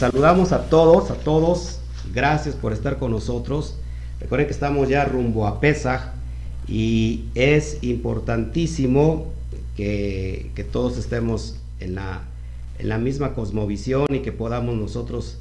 [0.00, 1.78] saludamos a todos, a todos.
[2.14, 3.76] Gracias por estar con nosotros.
[4.18, 6.14] Recuerden que estamos ya rumbo a Pesaj
[6.66, 9.26] y es importantísimo
[9.76, 12.22] que, que todos estemos en la,
[12.78, 15.36] en la misma cosmovisión y que podamos nosotros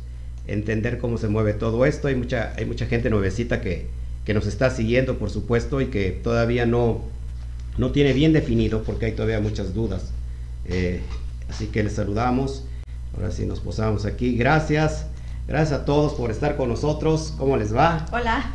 [0.46, 2.10] entender cómo se mueve todo esto.
[2.10, 3.88] Hay mucha, hay mucha gente nuevecita que,
[4.26, 7.00] que nos está siguiendo, por supuesto, y que todavía no,
[7.78, 10.12] no tiene bien definido porque hay todavía muchas dudas.
[10.66, 11.00] Eh,
[11.48, 12.66] así que les saludamos.
[13.16, 14.36] Ahora sí nos posamos aquí.
[14.38, 15.06] Gracias.
[15.48, 17.34] Gracias a todos por estar con nosotros.
[17.38, 18.06] ¿Cómo les va?
[18.12, 18.52] Hola.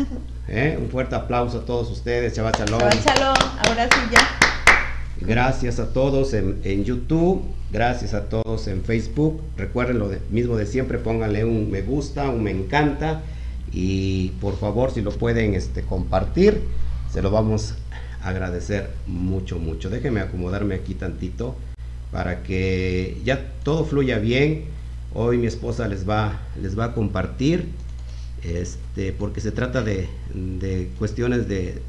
[0.47, 2.37] Eh, un fuerte aplauso a todos ustedes.
[2.37, 2.79] Shabbat Shalom.
[2.79, 3.51] Shabbat Shalom.
[3.67, 4.55] Ahora sí ya.
[5.21, 9.41] Gracias a todos en, en, YouTube, gracias a todos en Facebook.
[9.57, 13.23] Recuerden lo de, mismo de siempre, pónganle un me gusta, un me encanta
[13.73, 16.63] y por favor si lo pueden este, compartir,
[17.11, 17.75] se lo vamos
[18.23, 19.89] a agradecer mucho, mucho.
[19.89, 21.57] Déjenme acomodarme aquí tantito
[22.15, 24.67] para que ya todo fluya bien.
[25.15, 27.67] Hoy mi esposa les va, les va a compartir,
[28.45, 31.83] este, porque se trata de, de cuestiones de,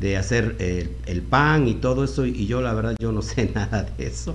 [0.00, 0.56] de hacer
[1.06, 4.34] el, pan y todo eso y yo la verdad yo no sé nada de eso.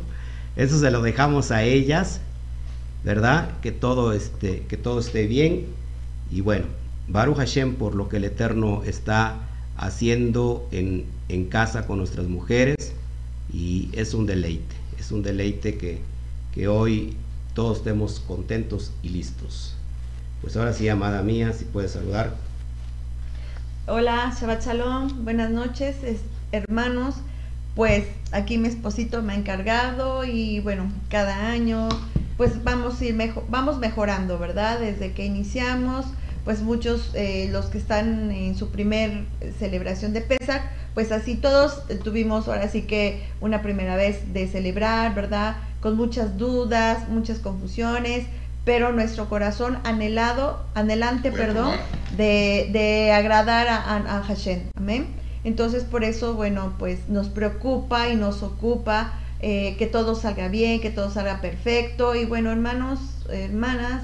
[0.56, 2.22] Eso se lo dejamos a ellas
[3.04, 5.66] verdad que todo este que todo esté bien.
[6.32, 6.66] Y bueno
[7.10, 9.40] Baruch Hashem por lo que el Eterno está
[9.76, 12.94] haciendo en, en casa con nuestras mujeres
[13.52, 16.00] y es un deleite es un deleite que,
[16.54, 17.16] que hoy
[17.54, 19.76] todos estemos contentos y listos
[20.42, 22.36] pues ahora sí amada mía si puedes saludar
[23.88, 27.14] Hola, Shabbat Shalom, buenas noches, es, hermanos.
[27.76, 31.90] Pues aquí mi esposito me ha encargado y bueno, cada año
[32.36, 34.80] pues vamos a ir mejor, vamos mejorando, ¿verdad?
[34.80, 36.08] Desde que iniciamos,
[36.46, 39.26] pues muchos eh, los que están en su primer
[39.60, 40.62] celebración de Pesach,
[40.94, 45.58] pues así todos tuvimos ahora sí que una primera vez de celebrar, ¿verdad?
[45.82, 48.28] Con muchas dudas, muchas confusiones,
[48.64, 51.74] pero nuestro corazón anhelado, anhelante, perdón,
[52.16, 54.62] de, de, agradar a, a, a, Hashem.
[54.78, 55.08] Amén.
[55.44, 60.82] Entonces, por eso, bueno, pues nos preocupa y nos ocupa eh, que todo salga bien,
[60.82, 62.16] que todo salga perfecto.
[62.16, 64.02] Y bueno, hermanos, hermanas,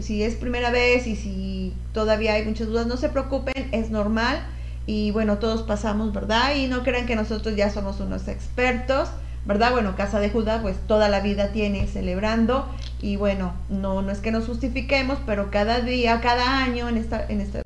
[0.00, 4.44] si es primera vez y si todavía hay muchas dudas, no se preocupen, es normal.
[4.86, 6.56] Y bueno, todos pasamos, ¿verdad?
[6.56, 9.08] Y no crean que nosotros ya somos unos expertos.
[9.44, 9.72] ¿verdad?
[9.72, 12.68] Bueno, Casa de Judá, pues toda la vida tiene celebrando
[13.00, 17.26] y bueno, no, no es que nos justifiquemos, pero cada día, cada año, en esta,
[17.28, 17.62] en esta,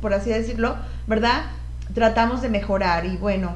[0.00, 1.44] por así decirlo, ¿verdad?
[1.94, 3.52] Tratamos de mejorar y bueno,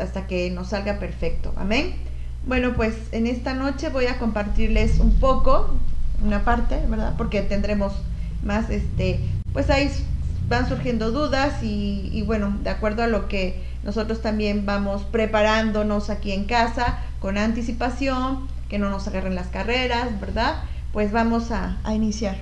[0.00, 1.94] hasta que nos salga perfecto, amén.
[2.46, 5.74] Bueno, pues en esta noche voy a compartirles un poco,
[6.22, 7.14] una parte, ¿verdad?
[7.16, 7.92] Porque tendremos
[8.42, 9.20] más, este,
[9.52, 9.90] pues ahí
[10.48, 16.10] van surgiendo dudas y, y bueno, de acuerdo a lo que nosotros también vamos preparándonos
[16.10, 20.62] aquí en casa con anticipación, que no nos agarren las carreras, ¿verdad?
[20.92, 22.38] Pues vamos a, a iniciar.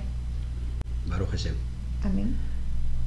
[1.07, 1.55] Baruch Hashem.
[2.03, 2.35] Amén.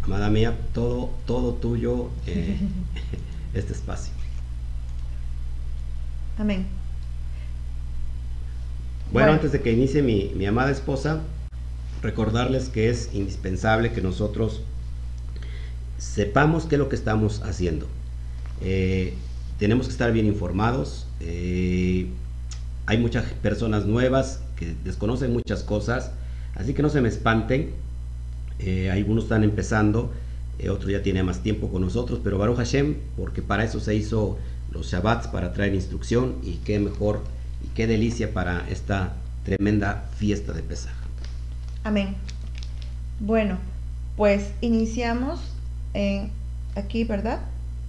[0.02, 2.58] Amada mía, todo, todo tuyo eh,
[3.54, 4.12] este espacio.
[6.38, 6.80] Amén.
[9.12, 11.22] Bueno, bueno, antes de que inicie mi, mi amada esposa,
[12.00, 14.62] recordarles que es indispensable que nosotros
[15.98, 17.88] sepamos qué es lo que estamos haciendo.
[18.62, 19.15] Eh,
[19.59, 21.09] tenemos que estar bien informados.
[21.19, 22.06] Eh,
[22.87, 26.12] hay muchas personas nuevas que desconocen muchas cosas,
[26.54, 27.72] así que no se me espanten.
[28.60, 30.12] Eh, algunos están empezando,
[30.70, 34.38] otro ya tiene más tiempo con nosotros, pero Baruch Hashem, porque para eso se hizo
[34.70, 37.22] los Shabbats, para traer instrucción, y qué mejor
[37.65, 40.93] y qué delicia para esta tremenda fiesta de Pesaj.
[41.84, 42.16] Amén.
[43.21, 43.59] Bueno,
[44.16, 45.41] pues iniciamos
[45.94, 46.31] en
[46.76, 47.41] aquí, ¿verdad?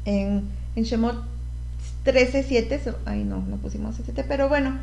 [0.06, 0.44] En
[0.76, 1.16] en Shemot
[2.06, 4.78] 13.7, ay no, no pusimos 7, pero bueno,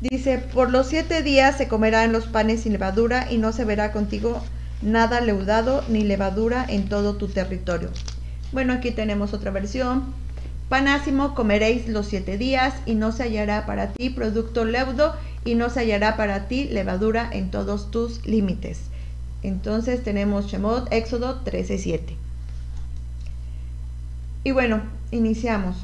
[0.00, 3.92] dice, por los siete días se comerán los panes sin levadura y no se verá
[3.92, 4.42] contigo
[4.82, 7.90] nada leudado ni levadura en todo tu territorio.
[8.52, 10.04] Bueno, aquí tenemos otra versión.
[10.68, 15.14] Panásimo comeréis los siete días y no se hallará para ti producto leudo
[15.44, 18.80] y no se hallará para ti levadura en todos tus límites.
[19.44, 22.16] Entonces tenemos Shemot, Éxodo 13.7.
[24.42, 24.82] Y bueno,
[25.12, 25.76] iniciamos.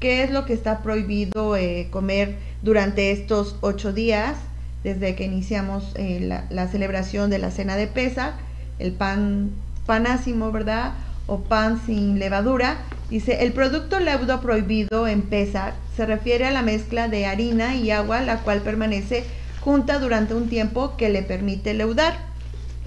[0.00, 4.36] ¿Qué es lo que está prohibido eh, comer durante estos ocho días?
[4.82, 8.34] Desde que iniciamos eh, la, la, celebración de la cena de pesa,
[8.78, 9.50] el pan
[9.86, 10.94] panásimo, ¿verdad?
[11.28, 12.78] O pan sin levadura.
[13.08, 17.92] Dice, el producto leudo prohibido en pesa se refiere a la mezcla de harina y
[17.92, 19.24] agua, la cual permanece
[19.60, 22.18] junta durante un tiempo que le permite leudar.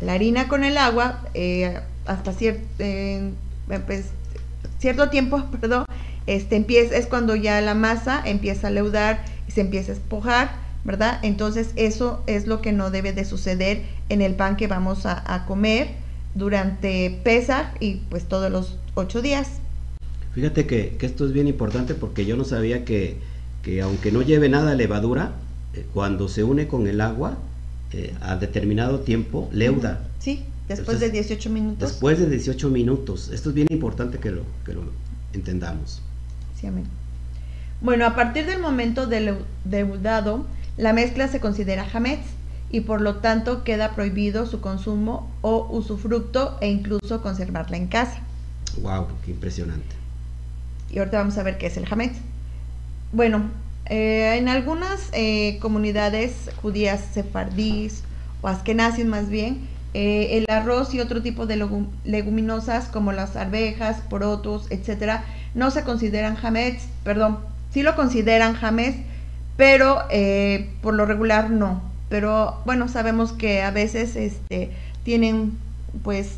[0.01, 2.65] La harina con el agua, eh, hasta cierto,
[3.85, 4.07] pues,
[4.79, 5.85] cierto tiempo, perdón,
[6.27, 10.51] este empieza, es cuando ya la masa empieza a leudar y se empieza a esponjar,
[10.83, 11.19] ¿verdad?
[11.23, 15.45] Entonces eso es lo que no debe de suceder en el pan que vamos a,
[15.47, 16.00] comer
[16.35, 19.59] durante Pesach y pues todos los ocho días.
[20.33, 23.17] Fíjate que, esto es bien importante porque yo no sabía que,
[23.83, 25.33] aunque no lleve nada levadura,
[25.73, 27.37] eh, cuando se une con el agua
[27.91, 30.07] eh, a determinado tiempo, leuda.
[30.19, 31.89] Sí, después de 18 minutos.
[31.89, 33.29] Después de 18 minutos.
[33.33, 34.83] Esto es bien importante que lo, que lo
[35.33, 36.01] entendamos.
[36.59, 36.85] Sí, amén.
[37.81, 39.35] Bueno, a partir del momento del
[39.65, 40.45] deudado,
[40.77, 42.21] la mezcla se considera hametz
[42.71, 48.21] y por lo tanto queda prohibido su consumo o usufructo e incluso conservarla en casa.
[48.81, 49.95] Wow, qué impresionante.
[50.89, 52.17] Y ahorita vamos a ver qué es el hametz.
[53.11, 53.43] Bueno,
[53.87, 58.03] eh, en algunas eh, comunidades judías sefardíes
[58.41, 61.57] o askenazis más bien, eh, el arroz y otro tipo de
[62.05, 67.39] leguminosas como las arvejas, porotos, etcétera, no se consideran hametz, perdón,
[67.73, 68.95] sí lo consideran hametz,
[69.57, 69.99] pero
[70.81, 71.90] por lo regular no.
[72.11, 74.69] Pero bueno, sabemos que a veces este,
[75.03, 75.53] tienen
[76.03, 76.33] pues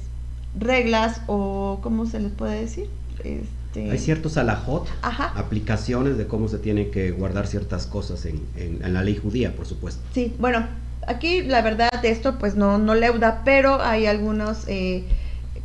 [0.58, 2.88] reglas o ¿cómo se les puede decir?
[3.24, 3.90] Este...
[3.90, 9.04] Hay ciertos alajot, aplicaciones de cómo se tienen que guardar ciertas cosas en, en, la
[9.04, 10.00] ley judía, por supuesto.
[10.14, 10.68] Sí, bueno,
[11.08, 15.06] aquí la verdad de esto pues no, no leuda, pero hay algunas eh,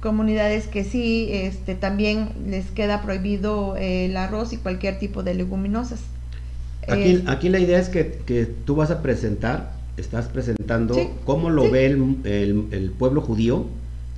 [0.00, 6.00] comunidades que sí, este, también les queda prohibido el arroz y cualquier tipo de leguminosas.
[6.88, 11.70] Aquí, aquí la idea es que, que, tú vas a presentar, estás presentando cómo lo
[11.70, 13.66] ve el, el, pueblo judío,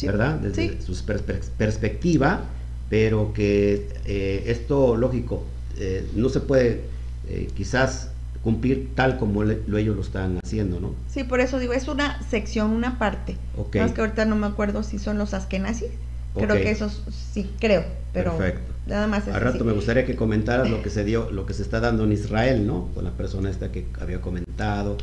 [0.02, 0.36] ¿verdad?
[0.36, 2.44] Desde su perspectiva,
[2.88, 5.44] pero que eh, esto, lógico,
[5.78, 6.82] eh, no se puede
[7.28, 8.10] eh, quizás
[8.42, 10.94] cumplir tal como lo ellos lo están haciendo, ¿no?
[11.08, 13.36] Sí, por eso digo, es una sección, una parte.
[13.56, 13.82] Okay.
[13.82, 15.90] Más que ahorita no me acuerdo si son los askenazis.
[16.34, 17.02] Creo que esos
[17.32, 18.72] sí, creo, pero Perfecto.
[18.86, 19.26] nada más.
[19.26, 22.04] A rato me gustaría que comentaras lo que se dio, lo que se está dando
[22.04, 22.88] en Israel, ¿no?
[22.94, 24.96] Con la persona esta que había comentado,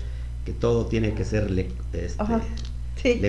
[0.47, 2.15] que todo tiene que ser le, este,
[3.03, 3.19] sí.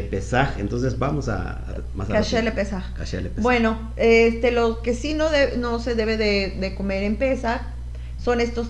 [0.56, 5.26] Entonces vamos a, a más le Bueno, este, lo que sí no,
[5.56, 7.60] no se debe de, de comer en pesach
[8.22, 8.68] son estos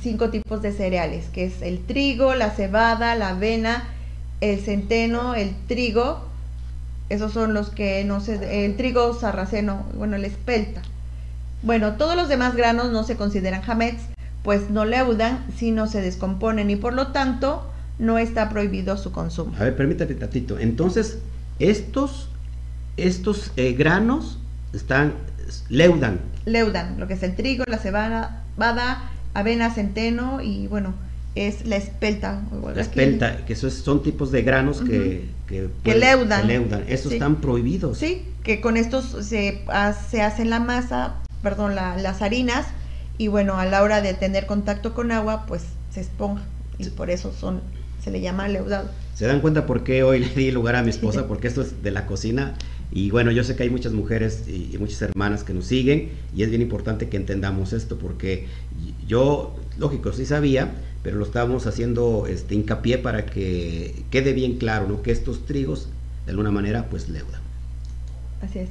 [0.00, 3.88] cinco tipos de cereales, que es el trigo, la cebada, la avena,
[4.40, 6.20] el centeno, el trigo,
[7.08, 10.82] esos son los que no se, el trigo sarraceno, bueno, el espelta.
[11.64, 14.00] Bueno, todos los demás granos no se consideran hametz,
[14.44, 17.66] pues no leudan si no se descomponen y por lo tanto
[18.00, 19.54] no está prohibido su consumo.
[19.58, 20.58] A ver, permítame tatito.
[20.58, 21.18] Entonces,
[21.58, 22.28] estos,
[22.96, 24.38] estos eh, granos
[24.72, 25.14] están,
[25.68, 26.20] leudan.
[26.46, 28.42] Leudan, lo que es el trigo, la cebada,
[29.34, 30.94] avena, centeno y bueno,
[31.34, 32.42] es la espelta.
[32.74, 36.50] La espelta, que esos son tipos de granos que, que, leudan.
[36.88, 37.98] Estos están prohibidos.
[37.98, 39.62] Sí, que con estos se,
[40.10, 42.66] se hacen la masa, perdón, las harinas
[43.18, 46.42] y bueno, a la hora de tener contacto con agua, pues se esponja
[46.78, 47.60] y por eso son
[48.02, 48.90] se le llama leudado.
[49.14, 51.26] ¿Se dan cuenta por qué hoy le di lugar a mi esposa?
[51.26, 52.54] Porque esto es de la cocina
[52.92, 56.42] y bueno, yo sé que hay muchas mujeres y, muchas hermanas que nos siguen y
[56.42, 58.46] es bien importante que entendamos esto porque
[59.06, 64.88] yo, lógico, sí sabía, pero lo estábamos haciendo este, hincapié para que quede bien claro,
[64.88, 65.02] ¿no?
[65.02, 65.88] Que estos trigos,
[66.26, 67.40] de alguna manera, pues leudan.
[68.42, 68.68] Así es.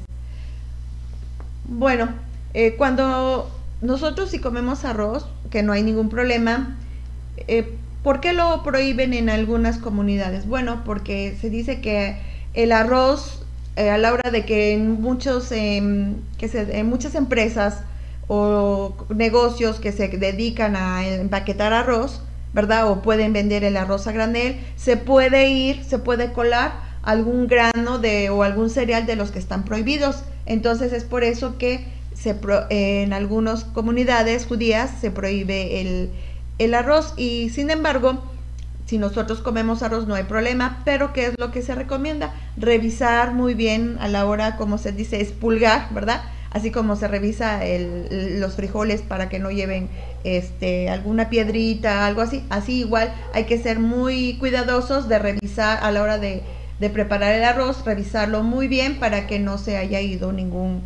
[1.66, 2.10] Bueno,
[2.54, 3.50] eh, cuando
[3.82, 6.78] nosotros si comemos arroz, que no hay ningún problema,
[7.48, 10.48] eh, ¿por qué lo prohíben en algunas comunidades?
[10.48, 12.18] Bueno, porque se dice que
[12.54, 13.44] el arroz
[13.76, 17.84] eh, a la hora de que en muchos em, que se, en muchas empresas
[18.28, 22.22] o negocios que se dedican a empaquetar arroz,
[22.54, 22.92] ¿verdad?
[22.92, 28.00] O pueden vender el arroz a granel, se puede ir, se puede colar algún grano
[28.00, 30.24] de o algún cereal de los que están prohibidos.
[30.46, 32.36] Entonces es por eso que se
[32.70, 36.10] en algunas comunidades judías se prohíbe el,
[36.60, 38.22] el arroz y sin embargo
[38.90, 42.34] si nosotros comemos arroz no hay problema, pero ¿qué es lo que se recomienda?
[42.58, 46.24] Revisar muy bien a la hora, como se dice, expulgar, ¿verdad?
[46.50, 47.60] Así como se revisa
[48.40, 49.90] los frijoles para que no lleven
[50.24, 52.44] este, alguna piedrita, algo así.
[52.50, 56.42] Así igual hay que ser muy cuidadosos de revisar a la hora de,
[56.80, 60.82] de preparar el arroz, revisarlo muy bien para que no se haya ido ningún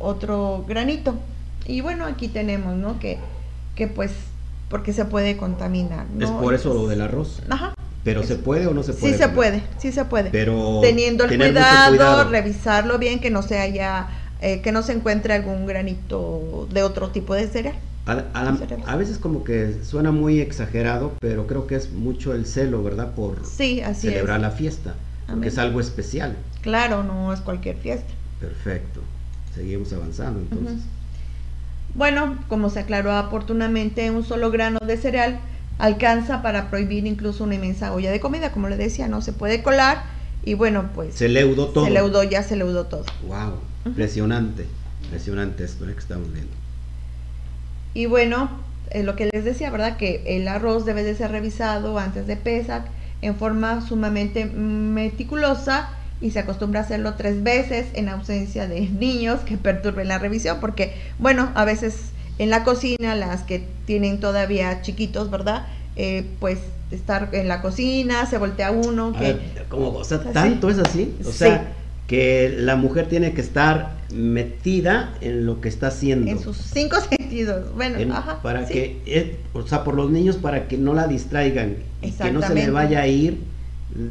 [0.00, 1.14] otro granito.
[1.66, 2.98] Y bueno, aquí tenemos, ¿no?
[2.98, 3.18] Que,
[3.76, 4.10] que pues
[4.74, 6.04] porque se puede contaminar.
[6.18, 7.40] Es por eso lo del arroz.
[7.48, 7.74] Ajá.
[8.02, 9.12] Pero se puede o no se puede.
[9.12, 10.30] Sí se puede, sí se puede.
[10.30, 14.08] Pero teniendo el cuidado, revisarlo bien, que no se haya,
[14.40, 17.76] eh, que no se encuentre algún granito de otro tipo de cereal.
[18.04, 23.14] A, veces como que suena muy exagerado, pero creo que es mucho el celo, ¿verdad?
[23.14, 24.96] Por sí, así celebrar la fiesta,
[25.28, 26.34] porque es algo especial.
[26.62, 28.12] Claro, no es cualquier fiesta.
[28.40, 29.02] Perfecto.
[29.54, 30.80] Seguimos avanzando entonces.
[31.94, 35.38] Bueno, como se aclaró oportunamente, un solo grano de cereal
[35.78, 39.62] alcanza para prohibir incluso una inmensa olla de comida, como le decía, no se puede
[39.62, 40.02] colar
[40.44, 41.84] y bueno, pues Se leudó todo.
[41.84, 43.04] se leudó, ya se leudó todo.
[43.26, 44.66] Wow, impresionante,
[45.04, 45.92] impresionante esto ¿eh?
[45.92, 46.52] que estamos viendo.
[47.94, 48.50] Y bueno,
[48.90, 49.96] eh, lo que les decía, ¿verdad?
[49.96, 52.84] Que el arroz debe de ser revisado antes de Pesach
[53.22, 55.90] en forma sumamente meticulosa
[56.24, 60.56] y se acostumbra a hacerlo tres veces en ausencia de niños que perturben la revisión,
[60.58, 61.96] porque bueno, a veces
[62.38, 65.66] en la cocina, las que tienen todavía chiquitos, ¿verdad?
[65.96, 66.58] Eh, pues
[66.90, 69.12] estar en la cocina, se voltea uno.
[69.12, 70.32] Que, ver, como, o sea, ¿Así?
[70.32, 71.14] tanto es así.
[71.20, 71.32] O Sí.
[71.38, 71.72] sea,
[72.06, 76.30] que la mujer tiene que estar metida en lo que está haciendo.
[76.30, 77.74] en sus cinco sentidos.
[77.74, 78.40] Bueno, En- ajá.
[78.42, 78.72] para sí.
[78.72, 82.40] que, eh, o sea, por los niños, para que no la distraigan y que no
[82.40, 83.40] se le vaya a ir.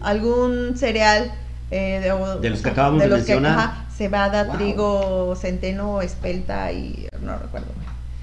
[0.02, 1.32] algún cereal
[1.76, 2.00] eh,
[2.40, 3.56] de, los que acabamos de mencionar.
[3.56, 4.58] Que, ajá, cebada, Wow.
[4.58, 7.68] trigo, centeno, espelta y no recuerdo.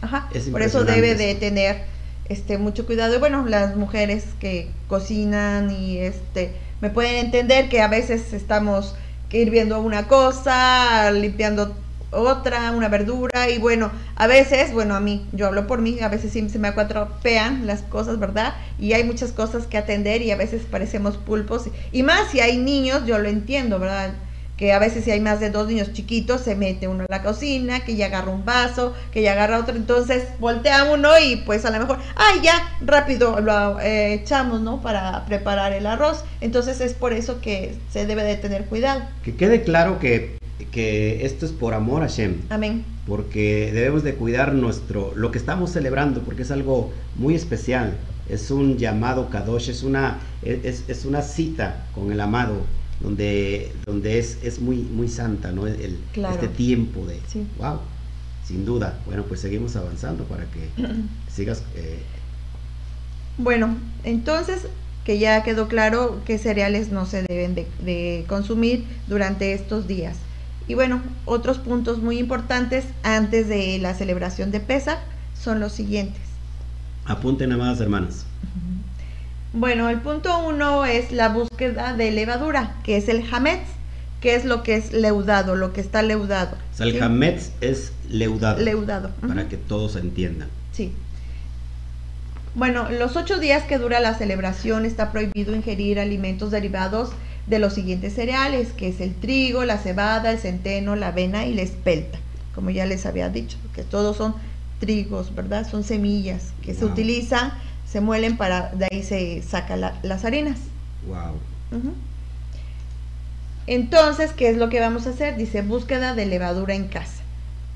[0.03, 0.29] Ajá.
[0.33, 1.83] Es Por eso debe de tener
[2.29, 3.17] este mucho cuidado.
[3.17, 8.95] Y bueno, las mujeres que cocinan y este me pueden entender que a veces estamos
[9.33, 11.75] hirviendo una cosa, limpiando
[12.11, 16.09] otra, una verdura y bueno, a veces, bueno, a mí, yo hablo por mí, a
[16.09, 18.55] veces sí se me acuatropean las cosas, ¿verdad?
[18.79, 22.57] Y hay muchas cosas que atender y a veces parecemos pulpos y más si hay
[22.57, 24.15] niños, yo lo entiendo, ¿verdad?
[24.57, 27.23] Que a veces si hay más de dos niños chiquitos, se mete uno a la
[27.23, 31.65] cocina, que ya agarra un vaso, que ya agarra otro, entonces voltea uno y pues
[31.65, 34.83] a lo mejor, ay ya, rápido lo eh, echamos, ¿no?
[34.83, 36.25] Para preparar el arroz.
[36.43, 39.01] Entonces es por eso que se debe de tener cuidado.
[39.23, 40.40] Que quede claro que,
[40.73, 42.43] que esto es por amor a Shem.
[42.51, 42.85] Amén.
[43.07, 47.97] porque debemos de cuidar nuestro lo que estamos celebrando porque es algo muy especial
[48.29, 52.55] es un llamado kadosh es una es, es una cita con el amado
[53.01, 56.35] donde donde es, es muy muy santa no el, Claro.
[56.35, 57.45] este tiempo de Sí.
[57.59, 57.79] wow
[58.47, 60.69] sin duda bueno pues seguimos avanzando para que
[61.35, 61.99] sigas eh,
[63.39, 64.67] Bueno, entonces
[65.05, 70.17] que ya quedó claro que cereales no se deben de, de consumir durante estos días.
[70.71, 75.01] Y bueno, otros puntos muy importantes antes de la celebración de Pesach
[75.37, 76.23] son los siguientes.
[77.07, 78.25] apunten amadas hermanas
[79.53, 83.67] Bueno, el punto uno es la búsqueda de levadura, que es el hametz,
[84.21, 86.57] que es lo que es leudado, lo que está leudado.
[86.73, 86.99] o sea, el ¿sí?
[87.01, 89.11] hametz es leudado Leudado.
[89.27, 90.93] para que todos entiendan Sí.
[92.55, 97.11] Bueno, los ocho días que dura la celebración está prohibido ingerir alimentos derivados
[97.51, 101.53] de los siguientes cereales, que es el trigo, la cebada, el centeno, la avena y
[101.55, 102.19] la espelta,
[102.55, 104.35] como ya les había dicho, que todos son
[104.79, 105.69] trigos, ¿verdad?
[105.69, 107.53] Son semillas que se utilizan,
[107.91, 110.59] se muelen para, de ahí se sacan la- las harinas.
[111.07, 111.35] wow.
[113.67, 115.37] Entonces, ¿qué es lo que vamos a hacer?
[115.37, 117.23] Dice búsqueda de levadura en casa.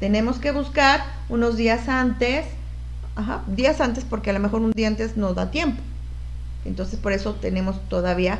[0.00, 2.46] Tenemos que buscar unos días antes,
[3.16, 5.80] ajá, días antes porque a lo mejor un día antes no da tiempo.
[6.64, 8.38] Entonces, por eso tenemos todavía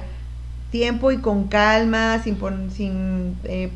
[0.74, 3.70] tiempo y con calma, sin, pon- sin eh,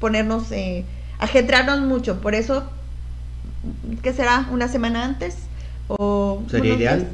[0.00, 0.84] ponernos, eh,
[1.20, 2.20] ajetrarnos mucho.
[2.20, 2.64] Por eso,
[4.02, 4.48] ¿qué será?
[4.50, 5.36] ¿Una semana antes?
[5.86, 6.98] ¿O Sería ideal.
[6.98, 7.10] días?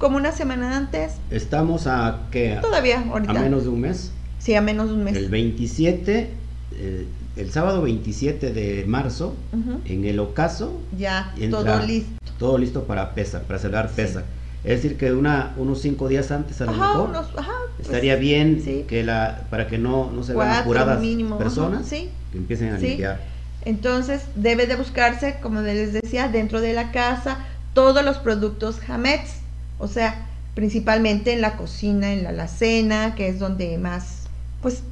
[0.00, 1.12] Como una semana antes.
[1.30, 4.10] estamos a que Todavía, a menos de un mes
[4.40, 5.14] Sí, a menos de un mes.
[5.16, 6.30] El 27,
[6.72, 9.36] eh, el sábado 27 de marzo,
[9.84, 12.10] en el ocaso, Ya, todo listo.
[12.36, 14.02] todo listo para pesa, para celebrar Sí.
[14.64, 17.88] Es decir, que una, unos cinco días antes a lo Ajá, mejor unos, ajá, pues,
[17.88, 18.84] estaría bien sí.
[18.86, 22.10] que la para que no, no se vean apuradas mínimo, personas sí.
[22.30, 22.86] que empiecen a Sí.
[22.88, 23.20] limpiar.
[23.64, 27.38] Entonces, debe de buscarse, como les decía, dentro de la casa,
[27.74, 29.36] todos los productos Hametz,
[29.78, 34.24] o sea, principalmente en la cocina, en la alacena, que es donde más,
[34.60, 34.82] pues,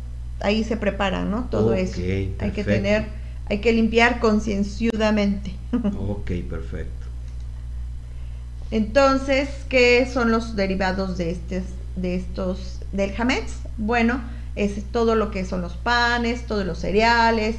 [0.40, 1.48] ahí se prepara, ¿no?
[1.50, 2.00] Todo Ok, eso.
[2.00, 2.70] Hay que perfecto.
[2.70, 3.04] tener,
[3.48, 5.52] hay que limpiar concienzudamente.
[5.98, 6.99] Ok, perfecto.
[8.70, 11.62] Entonces, ¿qué son los derivados de estos,
[11.96, 13.52] de estos, del hametz?
[13.78, 14.20] Bueno,
[14.56, 17.56] es todo lo que son los panes, todos los cereales,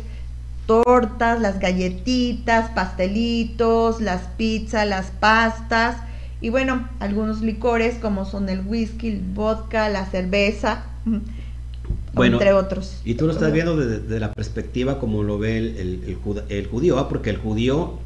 [0.67, 5.97] tortas, las galletitas, pastelitos, las pizzas, las pastas
[6.39, 10.83] y bueno, algunos licores como son el whisky, el vodka, la cerveza,
[12.13, 12.99] Bueno, entre otros.
[13.05, 16.15] Y tú lo estás viendo desde, desde la perspectiva como lo ve el, el- el
[16.15, 17.07] juda- el judío, ¿ah?
[17.07, 17.99] porque el judío,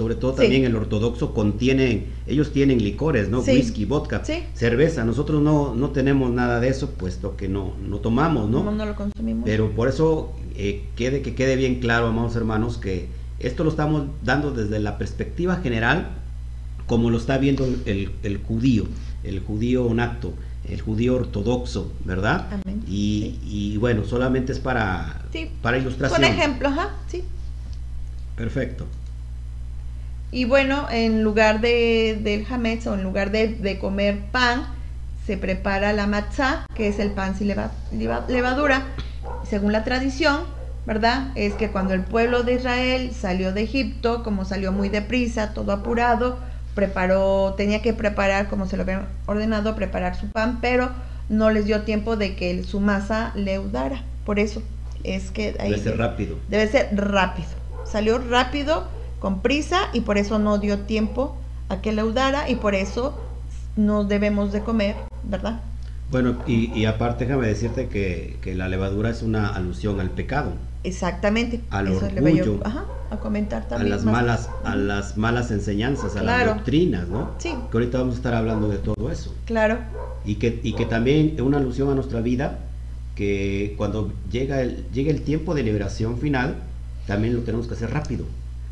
[0.00, 0.38] sobre todo Sí.
[0.38, 3.42] también el ortodoxo, contiene, ellos tienen licores, ¿no?
[3.42, 3.50] Sí.
[3.50, 4.44] Whisky, vodka, Sí.
[4.54, 5.04] cerveza.
[5.04, 8.64] Nosotros no, no tenemos nada de eso, puesto que no, no tomamos, ¿no?
[8.64, 9.44] No, no lo consumimos.
[9.44, 13.08] Pero por eso eh, quede, que quede bien claro, amados hermanos, que
[13.40, 16.08] esto lo estamos dando desde la perspectiva general,
[16.86, 18.86] como lo está viendo el, el judío,
[19.22, 20.32] el judío nato,
[20.66, 22.46] el judío ortodoxo, ¿verdad?
[22.50, 22.82] Amén.
[22.88, 25.26] Y, y bueno, solamente es para,
[25.60, 26.22] para ilustración.
[26.22, 27.22] Con ejemplo, ajá, sí.
[28.34, 28.86] Perfecto.
[30.32, 34.66] Y bueno, en lugar de, del hametz o en lugar de, de comer pan,
[35.26, 38.82] se prepara la matzah, que es el pan sin leva- leva- levadura.
[39.48, 40.40] Según la tradición,
[40.86, 41.28] ¿verdad?
[41.34, 45.72] Es que cuando el pueblo de Israel salió de Egipto, como salió muy deprisa, todo
[45.72, 46.38] apurado,
[46.74, 50.90] preparó, tenía que preparar, como se lo habían ordenado, preparar su pan, pero
[51.28, 54.02] no les dio tiempo de que su masa leudara.
[54.24, 54.62] Por eso
[55.04, 56.36] es que ahí Debe ser rápido.
[56.48, 57.48] debe ser rápido.
[57.84, 58.86] Salió rápido,
[59.20, 61.36] con prisa, y por eso no dio tiempo
[61.68, 63.14] a que leudara, y por eso
[63.76, 65.60] no debemos de comer, ¿verdad?
[66.10, 70.52] Bueno, y, y aparte déjame decirte que, que la levadura es una alusión al pecado,
[70.82, 71.60] Exactamente.
[71.68, 72.66] Al Eso le voy yo, orgullo.
[72.66, 73.90] ajá, a comentar a también.
[73.90, 74.12] las más.
[74.14, 76.46] malas, a las malas enseñanzas, a Claro.
[76.46, 77.32] las doctrinas, ¿no?
[77.36, 77.50] Sí.
[77.70, 79.34] Que ahorita vamos a estar hablando de todo eso.
[79.44, 79.76] Claro,
[80.24, 82.60] Y que, y que también es una alusión a nuestra vida,
[83.14, 86.54] que cuando llega el, llega el tiempo de liberación final,
[87.06, 88.24] también lo tenemos que hacer rápido.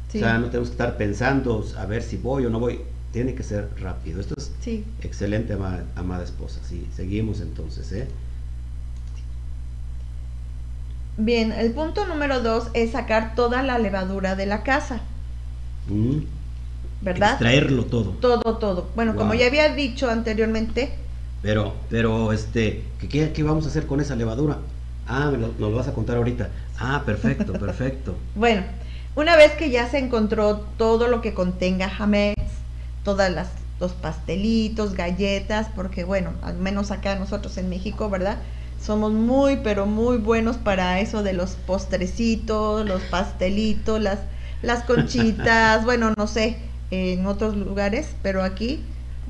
[0.09, 0.19] Sí.
[0.19, 2.81] O sea, no tenemos que estar pensando a ver si voy o no voy.
[3.13, 4.21] Tiene que ser rápido.
[4.21, 4.85] Esto es sí.
[5.03, 6.61] excelente, amada, amada esposa.
[6.69, 8.07] Sí, seguimos entonces, ¿eh?
[11.17, 15.01] Bien, el punto número dos es sacar toda la levadura de la casa,
[15.89, 16.19] Mm,
[17.01, 17.31] ¿verdad?
[17.31, 18.11] Extraerlo todo.
[18.21, 18.89] Todo, todo.
[18.95, 20.93] Bueno, como ya había dicho anteriormente,
[21.43, 24.59] Pero, pero, este, ¿qué, qué, qué vamos a hacer con esa levadura?
[25.07, 26.51] Ah, me lo- nos lo vas a contar ahorita.
[26.79, 28.17] Ah, perfecto, perfecto.
[28.35, 28.63] Bueno,
[29.19, 32.39] una vez que ya se encontró todo lo que contenga hametz,
[33.03, 33.49] todas las
[33.81, 38.39] los pastelitos, galletas, porque bueno, al menos acá nosotros en México, ¿verdad?
[38.85, 44.19] Somos muy, pero muy buenos para eso de los postrecitos, los pastelitos, las,
[44.63, 46.57] las conchitas, bueno, no sé,
[46.91, 48.81] en otros lugares, pero aquí,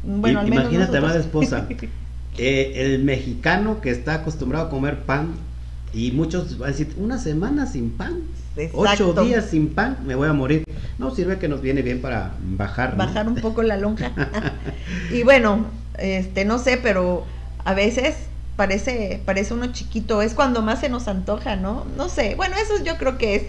[0.03, 1.69] bueno, al menos Imagínate, amada nosotros- esposa,
[2.39, 5.35] eh, el mexicano que está acostumbrado a comer pan
[5.93, 8.23] y muchos van a decir, una semana sin pan,
[8.73, 10.65] ocho días sin pan, me voy a morir.
[10.99, 12.93] No sirve que nos viene bien para bajar.
[12.93, 12.99] ¿no?
[12.99, 14.13] bajar un poco la lonja.
[15.13, 15.67] y bueno,
[15.99, 17.25] este, no sé, pero
[17.65, 18.17] a veces
[18.57, 21.87] parece, parece uno chiquito, es cuando más se nos antoja, ¿no?
[21.97, 23.43] No sé, bueno, eso yo creo que es,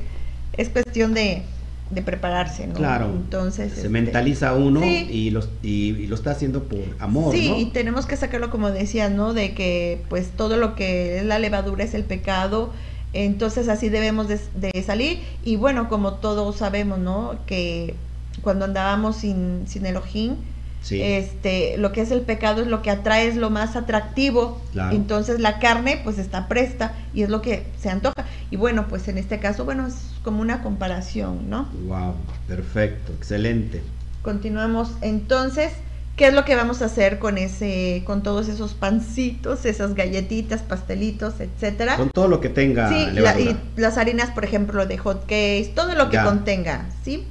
[0.54, 1.44] es cuestión de,
[1.90, 2.76] de prepararse, ¿no?
[2.76, 3.06] Claro.
[3.08, 3.72] Entonces.
[3.72, 5.08] Se este, mentaliza uno sí.
[5.10, 7.58] y, los, y, y lo está haciendo por amor, Sí, ¿no?
[7.58, 9.34] y tenemos que sacarlo como decías, ¿no?
[9.34, 12.72] De que pues todo lo que es la levadura es el pecado,
[13.14, 17.36] entonces así debemos de, de salir y bueno, como todos sabemos, ¿no?
[17.48, 17.96] Que
[18.42, 20.36] cuando andábamos sin, sin Elohim,
[20.82, 21.02] Sí.
[21.02, 24.62] este, lo que es el pecado es lo que atrae, es lo más atractivo.
[24.72, 24.96] Claro.
[24.96, 28.26] Entonces la carne pues está presta y es lo que se antoja.
[28.50, 31.68] Y bueno, pues en este caso, bueno, es como una comparación, ¿no?
[31.88, 32.16] Wow,
[32.48, 33.82] perfecto, excelente.
[34.22, 35.72] Continuamos entonces.
[36.16, 40.62] ¿Qué es lo que vamos a hacer con ese, con todos esos pancitos, esas galletitas,
[40.62, 41.96] pastelitos, etcétera?
[41.96, 45.72] Con todo lo que tenga Sí, la- y las harinas, por ejemplo, de hot cakes,
[45.74, 46.26] todo lo que Ya.
[46.26, 47.26] contenga, ¿sí?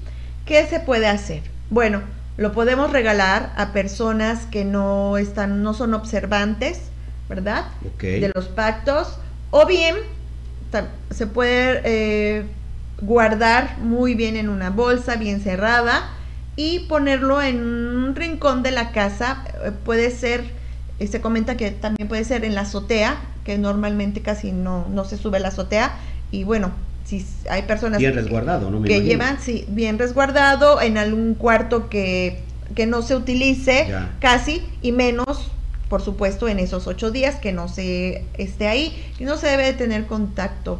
[0.47, 1.43] ¿Qué se puede hacer?
[1.69, 2.01] Bueno,
[2.39, 6.83] lo podemos regalar a personas que no están, no son observantes,
[7.29, 7.67] ¿verdad?
[7.99, 9.19] De los pactos,
[9.51, 9.97] o bien
[11.11, 12.47] se puede eh,
[13.01, 16.11] guardar muy bien en una bolsa, bien cerrada,
[16.55, 19.45] y ponerlo en un rincón de la casa.
[19.65, 20.45] Eh, puede ser,
[21.01, 25.05] eh, se comenta que también puede ser en la azotea, que normalmente casi no, no
[25.05, 25.97] se sube a la azotea.
[26.31, 26.71] Y bueno,
[27.09, 28.81] si hay personas Bien que- resguardado, ¿no?
[28.81, 29.11] Me que imagino.
[29.13, 32.43] llevan sí, bien resguardado en algún cuarto que,
[32.75, 34.11] que no se utilice Ya.
[34.21, 35.51] casi y menos
[35.89, 39.65] por supuesto en esos ocho días que no se esté ahí y no se debe
[39.65, 40.79] de tener contacto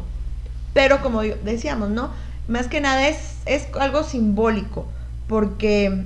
[0.73, 2.11] pero como decíamos no
[2.47, 4.85] más que nada es es algo simbólico
[5.27, 6.03] porque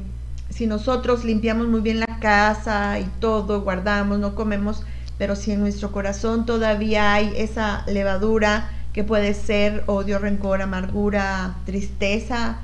[0.49, 4.83] si nosotros limpiamos muy bien la casa y todo guardamos no comemos
[5.17, 11.55] pero si en nuestro corazón todavía hay esa levadura que puede ser odio, rencor, amargura,
[11.65, 12.59] tristeza,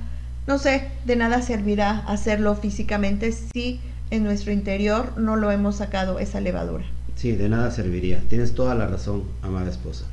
[0.47, 3.79] no sé, de nada servirá hacerlo físicamente si
[4.11, 6.85] en nuestro interior no lo hemos sacado esa levadura.
[7.15, 8.19] Sí, de nada serviría.
[8.29, 10.05] Tienes toda la razón, amada esposa.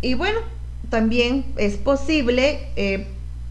[0.00, 0.40] Y bueno,
[0.90, 3.06] también es posible, eh,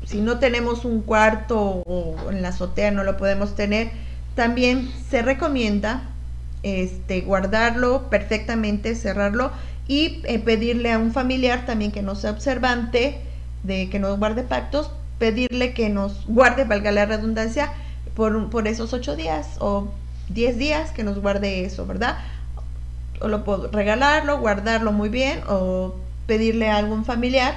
[0.05, 3.91] si no tenemos un cuarto o en la azotea no lo podemos tener,
[4.35, 6.09] también se recomienda
[6.63, 9.51] este, guardarlo perfectamente, cerrarlo
[9.87, 13.17] y eh, pedirle a un familiar también que no sea observante,
[13.63, 17.71] de que no guarde pactos, pedirle que nos guarde, valga la redundancia,
[18.15, 19.87] por, por esos ocho días o
[20.29, 22.17] diez días que nos guarde eso, ¿verdad?
[23.21, 25.95] O lo puedo regalarlo, guardarlo muy bien o
[26.27, 27.55] pedirle a algún familiar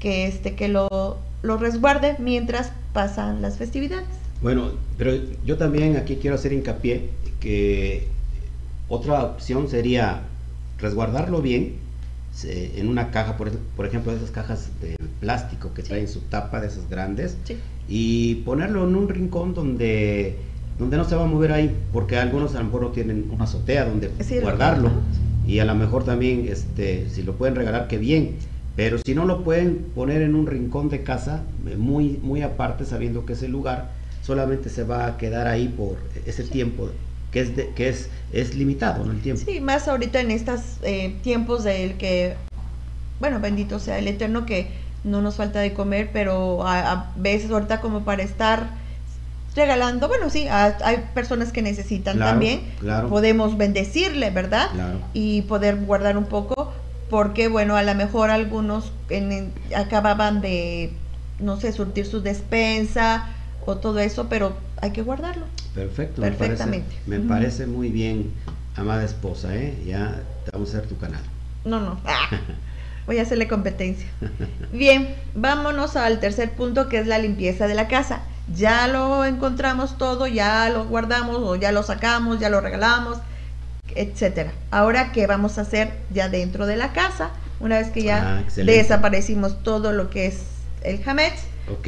[0.00, 4.06] que este que lo, lo resguarde mientras pasan las festividades.
[4.42, 5.12] Bueno, pero
[5.44, 7.10] yo también aquí quiero hacer hincapié
[7.40, 8.08] que
[8.88, 10.22] otra opción sería
[10.78, 11.74] resguardarlo bien
[12.32, 16.60] se- en una caja, por, por ejemplo, esas cajas de plástico que traen su tapa
[16.60, 17.56] de esas grandes, Sí.
[17.88, 20.36] y ponerlo en un rincón donde,
[20.78, 23.44] donde no se va a mover ahí, porque algunos a lo mejor no tienen una
[23.44, 24.90] azotea donde Sí, guardarlo
[25.46, 28.36] y a lo mejor también este, si lo pueden regalar, que bien.
[28.74, 32.84] Pero si no lo pueden poner en un rincón de casa, eh, muy, muy aparte,
[32.84, 36.90] sabiendo que ese lugar solamente se va a quedar ahí por ese tiempo
[37.30, 39.12] que es, de- que es, es limitado, ¿no?
[39.12, 39.42] El tiempo.
[39.44, 40.60] Sí, más ahorita en estos
[41.22, 42.34] tiempos del que,
[43.20, 44.68] bueno, bendito sea el Eterno que
[45.04, 48.70] no nos falta de comer, pero a, a veces ahorita como para estar
[49.54, 53.08] regalando, bueno, sí, a- hay personas que necesitan Claro, también, claro.
[53.08, 54.68] podemos bendecirle, ¿verdad?
[54.72, 54.98] Claro.
[55.14, 56.72] Y poder guardar un poco,
[57.08, 60.92] porque bueno, a lo mejor algunos en- en- acababan de,
[61.38, 63.30] no sé, surtir su despensa
[63.66, 65.44] o todo eso, pero hay que guardarlo.
[65.74, 66.96] Perfecto, me parece, Perfectamente.
[67.06, 68.32] me parece muy bien,
[68.76, 69.76] amada esposa, ¿eh?
[69.86, 71.20] Ya vamos a hacer tu canal.
[71.64, 72.00] No, no.
[72.04, 72.28] Ah,
[73.06, 74.06] voy a hacerle competencia.
[74.72, 78.20] Bien, vámonos al tercer punto que es la limpieza de la casa.
[78.54, 83.18] Ya lo encontramos todo, ya lo guardamos o ya lo sacamos, ya lo regalamos,
[83.94, 84.52] etcétera.
[84.70, 87.30] Ahora, ¿qué vamos a hacer ya dentro de la casa?
[87.58, 90.42] Una vez que ya Ah, desaparecimos todo lo que es
[90.82, 91.40] el hametz,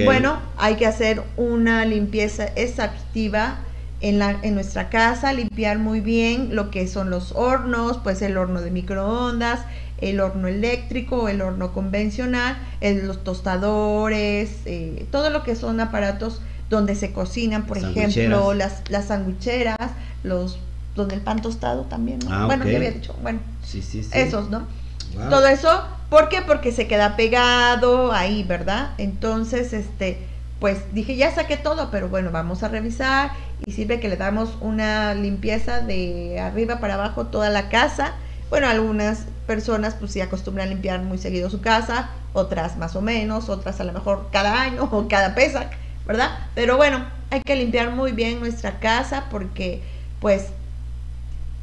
[0.05, 3.59] Bueno, hay que hacer una limpieza exhaustiva
[4.01, 8.37] en, la, en nuestra casa, limpiar muy bien lo que son los hornos, pues el
[8.37, 9.61] horno de microondas,
[10.01, 16.41] el horno eléctrico, el horno convencional, el- los tostadores, eh, todo lo que son aparatos
[16.71, 19.79] donde se cocinan, por Las ejemplo, las, las sanguicheras,
[20.23, 20.59] los
[20.95, 22.31] donde el pan tostado también, ¿no?
[22.33, 22.71] Ah, bueno, ok.
[22.71, 24.11] ya había dicho, bueno, Sí, sí, sí.
[24.13, 24.67] esos, ¿no?
[25.15, 25.31] Wow.
[25.31, 26.43] Todo eso, ¿por qué?
[26.43, 28.91] Porque se queda pegado ahí, ¿verdad?
[28.99, 30.19] Entonces, este,
[30.61, 33.31] pues dije, ya saqué todo, pero bueno, vamos a revisar
[33.65, 38.15] y sirve que le damos una limpieza de arriba para abajo toda la casa.
[38.51, 43.03] Bueno, algunas personas pues sí acostumbran a limpiar muy seguido su casa, otras más o
[43.03, 45.71] menos, otras a lo mejor cada año o cada pesa,
[46.07, 46.31] ¿verdad?
[46.55, 49.83] Pero bueno, hay que limpiar muy bien nuestra casa porque
[50.21, 50.47] pues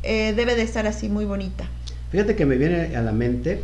[0.04, 1.66] eh, debe de estar así muy bonita.
[2.12, 3.62] Fíjate que me viene a la mente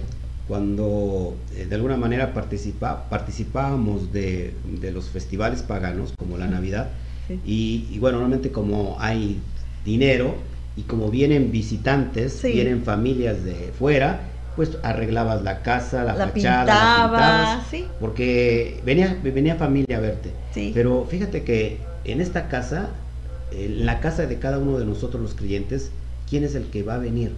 [0.55, 6.89] cuando eh, de alguna manera participa, participábamos de, de los festivales paganos, como la Navidad,
[7.29, 7.39] Sí.
[7.45, 9.39] y, y bueno, normalmente como hay
[9.85, 10.35] dinero
[10.75, 12.51] y como vienen visitantes, Sí.
[12.51, 14.23] vienen familias de fuera,
[14.57, 17.85] pues arreglabas la casa, la, La fachada, la pintaba, pintabas, sí.
[18.01, 20.31] porque venía, venía familia a verte.
[20.73, 22.89] Pero fíjate que en esta casa,
[23.53, 25.91] en la casa de cada uno de nosotros los creyentes,
[26.29, 27.31] ¿quién es el que va a venir?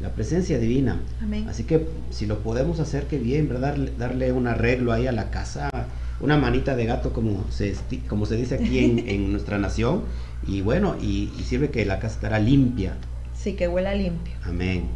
[0.00, 1.00] La presencia divina.
[1.22, 1.48] Amén.
[1.48, 3.70] Así que si lo podemos hacer, que bien, ¿verdad?
[3.70, 5.70] Darle, darle un arreglo ahí a la casa,
[6.20, 7.74] una manita de gato como se,
[8.08, 10.02] como se dice aquí en, en nuestra nación.
[10.46, 12.94] Y bueno, y, y sirve que la casa estará limpia.
[13.34, 14.34] Sí, que huela limpio.
[14.44, 14.88] Amén.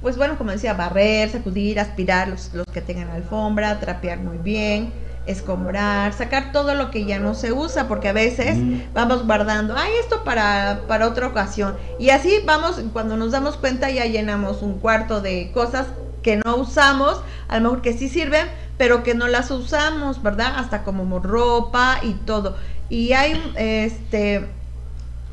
[0.00, 4.90] Pues bueno, como decía, barrer, sacudir, aspirar los, los que tengan alfombra, trapear muy bien,
[5.26, 8.80] escombrar, sacar todo lo que ya no se usa, porque a veces Mm.
[8.94, 11.76] vamos guardando, ay, esto para, para otra ocasión.
[11.98, 15.86] Y así vamos, cuando nos damos cuenta ya llenamos un cuarto de cosas
[16.22, 18.46] que no usamos, a lo mejor que sí sirven,
[18.78, 20.54] pero que no las usamos, ¿verdad?
[20.56, 22.56] Hasta como ropa y todo.
[22.88, 24.46] Y hay, este,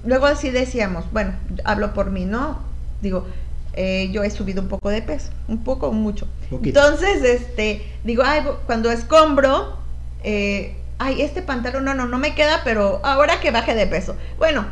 [0.05, 1.33] luego así decíamos, bueno,
[1.65, 2.59] hablo por mí, ¿no?
[3.01, 3.25] Digo,
[3.73, 6.27] eh, yo he subido un poco de peso, un poco mucho.
[6.49, 6.79] Poquito.
[6.79, 9.77] Entonces, este, digo, ay, cuando escombro,
[10.23, 14.15] eh, ay, este pantalón no, no, no me queda, pero ahora que baje de peso.
[14.37, 14.65] Bueno,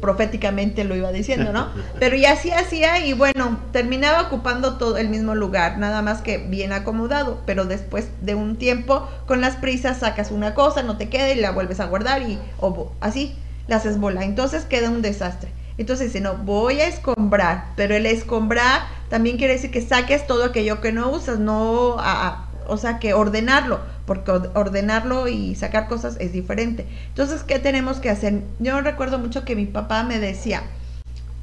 [0.00, 1.68] proféticamente lo iba diciendo, ¿no?
[1.98, 6.36] Pero ya así hacía y bueno, terminaba ocupando todo el mismo lugar, nada más que
[6.38, 11.08] bien acomodado, pero después de un tiempo con las prisas sacas una cosa, no te
[11.08, 13.34] queda y la vuelves a guardar y o así
[13.68, 15.50] la haces bola, entonces queda un desastre.
[15.78, 20.44] Entonces dice, no, voy a escombrar, pero el escombrar también quiere decir que saques todo
[20.44, 25.54] aquello que no usas, no, a- a- o sea, que ordenarlo, porque or- ordenarlo y
[25.54, 26.86] sacar cosas es diferente.
[27.08, 28.42] Entonces, ¿qué tenemos que hacer?
[28.58, 30.62] Yo recuerdo mucho que mi papá me decía,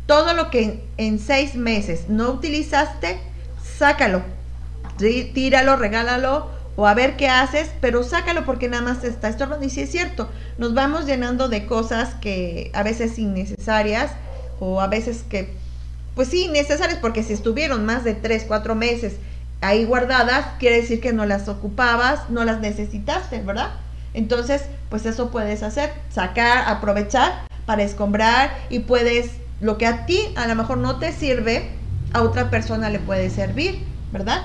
[0.06, 3.20] todo lo que en, seis meses no utilizaste,
[3.78, 4.22] sácalo,
[4.98, 9.66] Tí- tíralo, regálalo o a ver qué haces, pero sácalo porque nada más está estorbando.
[9.66, 14.12] Y sí es cierto, nos vamos llenando de cosas que a veces innecesarias
[14.60, 15.54] o a veces que,
[16.16, 19.14] pues sí, necesarias porque si estuvieron más de tres, cuatro meses
[19.64, 23.72] ahí guardadas, quiere decir que no las ocupabas, no las necesitaste, ¿verdad?
[24.14, 27.32] Entonces, pues eso puedes hacer, sacar, aprovechar
[27.66, 31.70] para escombrar y puedes, lo que a ti a lo mejor no te sirve,
[32.14, 34.42] a otra persona le puede servir, ¿verdad?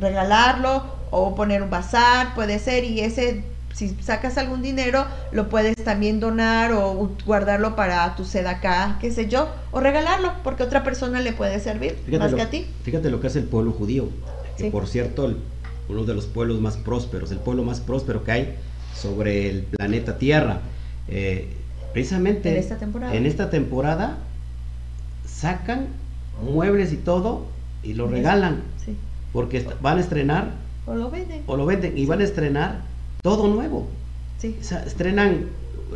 [0.00, 5.76] Regalarlo o poner un bazar, puede ser, y ese, si sacas algún dinero, lo puedes
[5.84, 10.82] también donar o guardarlo para tu sedacá, qué sé yo, o regalarlo, porque a otra
[10.82, 12.66] persona le puede servir, Fíjate más lo, que a ti.
[12.82, 14.08] fíjate lo que hace el pueblo judío.
[14.62, 14.72] Que Sí.
[14.72, 15.36] por cierto, el-
[15.88, 18.54] uno de los pueblos más prósperos, el pueblo más próspero que hay
[18.94, 20.60] sobre el planeta Tierra.
[21.08, 21.48] Eh,
[21.92, 23.14] precisamente En esta temporada.
[23.14, 24.18] en esta temporada
[25.26, 25.86] sacan
[26.42, 27.46] muebles y todo
[27.82, 28.96] y lo regalan Sí.
[29.32, 30.52] porque van a estrenar
[30.86, 31.42] O lo venden.
[31.46, 32.80] o lo venden y van a estrenar
[33.22, 33.88] todo nuevo.
[34.38, 34.56] Sí.
[34.60, 35.46] O sea, estrenan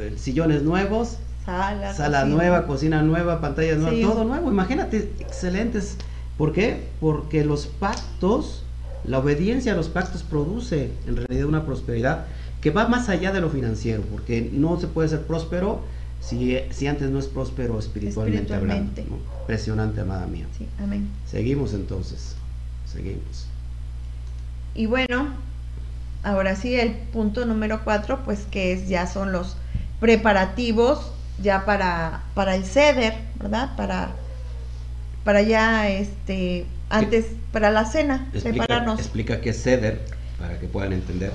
[0.01, 1.95] eh, sillones nuevos, Sala.
[1.95, 2.37] sala cocina.
[2.37, 4.51] nueva, cocina nueva, pantallas nuevas, todo nuevo.
[4.51, 5.97] Imagínate, excelentes.
[6.39, 6.85] ¿Por qué?
[7.01, 8.63] Porque los pactos,
[9.05, 12.27] la obediencia a los pactos produce en realidad una prosperidad
[12.61, 15.81] que va más allá de lo financiero, porque no se puede ser próspero
[16.21, 19.03] si, si antes no es próspero espiritualmente, Espiritualmente.
[19.03, 19.25] hablando.
[19.27, 19.41] ¿no?
[19.43, 20.47] Impresionante, amada mía.
[20.59, 21.09] Sí, amén.
[21.31, 22.35] Seguimos entonces,
[22.91, 23.47] seguimos.
[24.75, 25.29] Y bueno,
[26.23, 29.57] ahora sí, el punto número cuatro, pues que es, ya son los
[30.01, 33.77] preparativos ya para, para el ceder, ¿verdad?
[33.77, 34.11] Para,
[35.27, 38.99] para ya, este, antes, para la cena, Explica, prepararnos.
[39.01, 40.01] explica qué es ceder
[40.39, 41.33] para que puedan entender.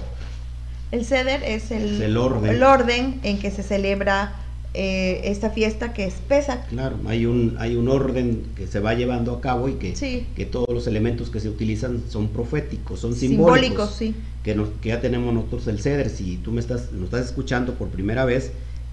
[0.91, 2.49] El ceder es el, Es el orden.
[2.49, 4.33] el orden en que se celebra
[4.73, 6.65] eh, esta fiesta que es Pesach.
[6.69, 10.25] Claro, hay un, hay un orden que se va llevando a cabo y que, Sí.
[10.37, 13.59] que todos los elementos que se utilizan son proféticos, son simbólicos.
[13.59, 14.15] Simbólicos, sí.
[14.43, 16.09] Que, nos- que ya tenemos nosotros el ceder.
[16.09, 18.51] Si tú me estás, nos estás escuchando por primera vez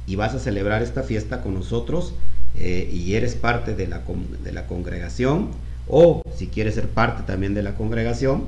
[0.09, 2.15] y vas a celebrar esta fiesta con nosotros
[2.57, 4.03] eh, y eres parte de la,
[4.43, 5.51] de la congregación
[5.89, 8.45] o si quieres ser parte también de la congregación,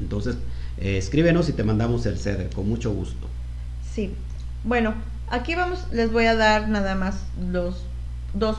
[0.00, 0.36] entonces
[0.78, 3.28] eh, escríbenos y te mandamos el ceder con mucho gusto.
[3.94, 4.14] Sí.
[4.64, 4.94] Bueno,
[5.28, 7.16] aquí vamos, les voy a dar nada más
[7.50, 7.84] los
[8.34, 8.58] dos,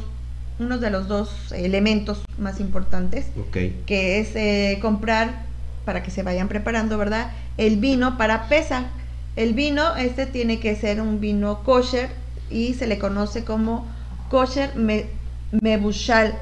[0.59, 3.27] unos de los dos elementos más importantes,
[3.85, 5.45] que es eh, comprar,
[5.85, 7.31] para que se vayan preparando, ¿verdad?
[7.57, 8.87] El vino para pesa.
[9.35, 12.09] El vino, este tiene que ser un vino kosher
[12.51, 13.87] y se le conoce como
[14.33, 15.05] kosher me,
[15.51, 16.33] mebushal.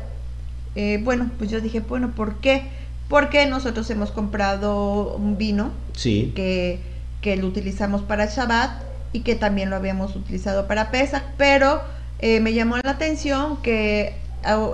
[0.76, 2.64] Eh, bueno, pues yo dije, bueno, ¿por qué?
[3.10, 6.80] Porque nosotros hemos comprado un vino sí, que,
[7.20, 11.82] que lo utilizamos para Shabbat y que también lo habíamos utilizado para Pesach, pero
[12.20, 14.16] eh, me llamó la atención que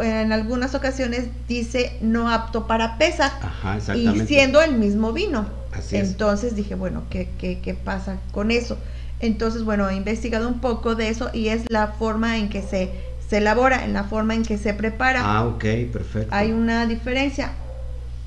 [0.01, 5.47] en algunas ocasiones dice no apto para Pesach ajá, y siendo el mismo vino.
[5.73, 5.97] Así.
[5.97, 8.77] Entonces dije, bueno, ¿qué, qué, qué pasa con eso?
[9.19, 12.91] Entonces, bueno, he investigado un poco de eso y es la forma en que se,
[13.29, 16.27] se elabora, en la forma en que se prepara Ah, ok, perfecto.
[16.35, 17.51] hay una diferencia.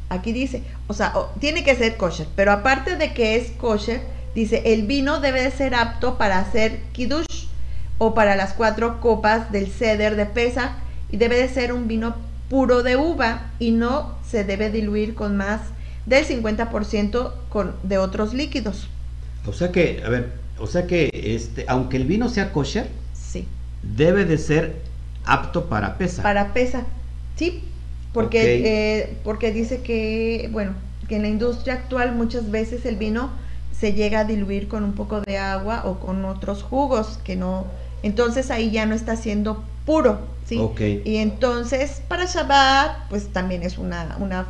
[0.09, 4.01] Aquí dice, o sea, o- tiene que ser kosher, pero aparte de que es kosher,
[4.35, 7.47] dice, el vino debe de ser apto para hacer kiddush
[7.99, 10.73] o para las cuatro copas del ceder de Pesach
[11.13, 12.17] y debe de ser un vino
[12.49, 15.61] puro de uva y no se debe diluir con más
[16.07, 18.89] del 50% con, de otros líquidos.
[19.47, 23.47] O sea que, a ver, o sea que este, aunque el vino sea kosher, Sí.
[23.83, 24.77] debe de ser
[25.25, 26.23] apto para pesa.
[26.23, 26.85] Para pesa,
[27.37, 27.63] sí,
[28.13, 30.73] porque, eh, porque dice que, bueno,
[31.09, 33.31] que en la industria actual muchas veces el vino
[33.79, 37.67] se llega a diluir con un poco de agua o con otros jugos que no,
[38.03, 40.59] entonces ahí ya no está siendo puro, ¿sí?
[40.59, 40.81] Ok.
[41.05, 44.47] Y entonces para Shabbat, pues también es una, una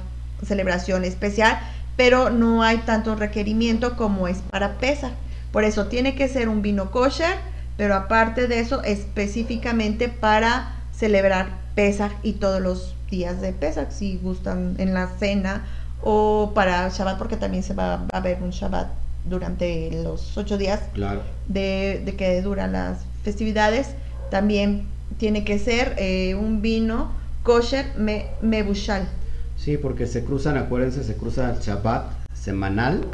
[0.47, 1.61] celebración especial,
[1.97, 5.13] pero no hay tanto requerimiento como es para Pesach.
[5.53, 7.37] Por eso tiene que ser un vino kosher,
[7.77, 14.19] pero aparte de eso, específicamente para celebrar Pesach y todos los días de Pesach, si
[14.19, 15.65] gustan en la cena
[16.03, 18.89] o para Shabbat, porque también se va, a haber un Shabbat
[19.25, 21.23] durante los ocho días Claro.
[21.49, 23.89] de, de que duran las festividades,
[24.31, 24.87] también
[25.19, 27.11] tiene que ser eh, un vino
[27.43, 29.09] kosher me, mebushal.
[29.57, 33.05] Sí, porque se cruzan, acuérdense, se cruza el Shabbat semanal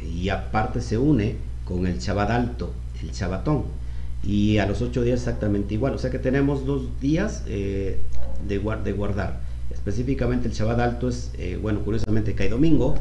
[0.00, 1.36] y aparte se une
[1.72, 3.64] con el Shabbat alto, el Shabbatón.
[4.22, 5.94] Y a los ocho días exactamente igual.
[5.94, 7.98] O sea que tenemos dos días eh,
[8.46, 9.40] de, guar- de guardar.
[9.70, 12.94] Específicamente el Shabbat alto es, eh, bueno, curiosamente cae domingo.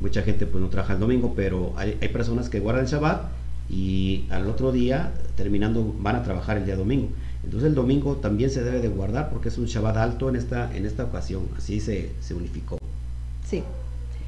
[0.00, 3.22] Mucha gente pues no trabaja el domingo, pero hay, hay personas que guardan el Shabbat
[3.70, 7.08] y al otro día, terminando, van a trabajar el día domingo.
[7.42, 10.76] Entonces el domingo también se debe de guardar porque es un Shabbat alto en esta,
[10.76, 11.44] en esta ocasión.
[11.56, 12.78] Así se, se unificó.
[13.48, 13.62] Sí.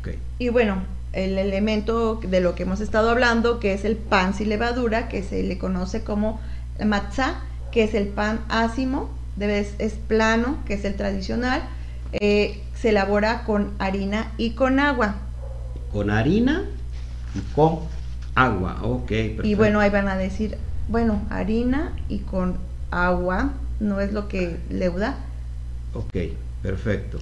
[0.01, 0.15] Ok.
[0.39, 4.49] Y bueno, el elemento de lo que hemos estado hablando, que es el pan sin
[4.49, 6.41] levadura, que se le conoce como
[6.85, 7.41] matzah,
[7.73, 11.63] que es el pan ácimo, es, es plano, que es el tradicional,
[12.13, 15.17] eh, se elabora con harina y con agua.
[15.93, 16.65] Con harina
[17.35, 17.81] y con
[18.35, 18.79] agua.
[18.83, 19.47] Ok, perfecto.
[19.47, 20.57] Y bueno, ahí van a decir,
[20.89, 22.57] bueno, harina y con
[22.91, 25.17] agua, no es lo que leuda,
[25.95, 26.15] Ok,
[26.63, 27.19] perfecto.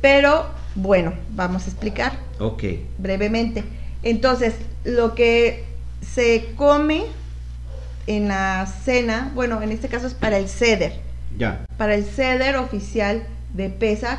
[0.00, 2.62] pero bueno, vamos a explicar Ok,
[2.98, 3.64] brevemente.
[4.02, 5.64] Entonces, lo que
[6.00, 7.04] se come
[8.06, 10.94] en la cena, bueno, en este caso es para el ceder,
[11.36, 11.64] ya.
[11.76, 13.22] para el ceder oficial
[13.54, 14.18] de Pesach,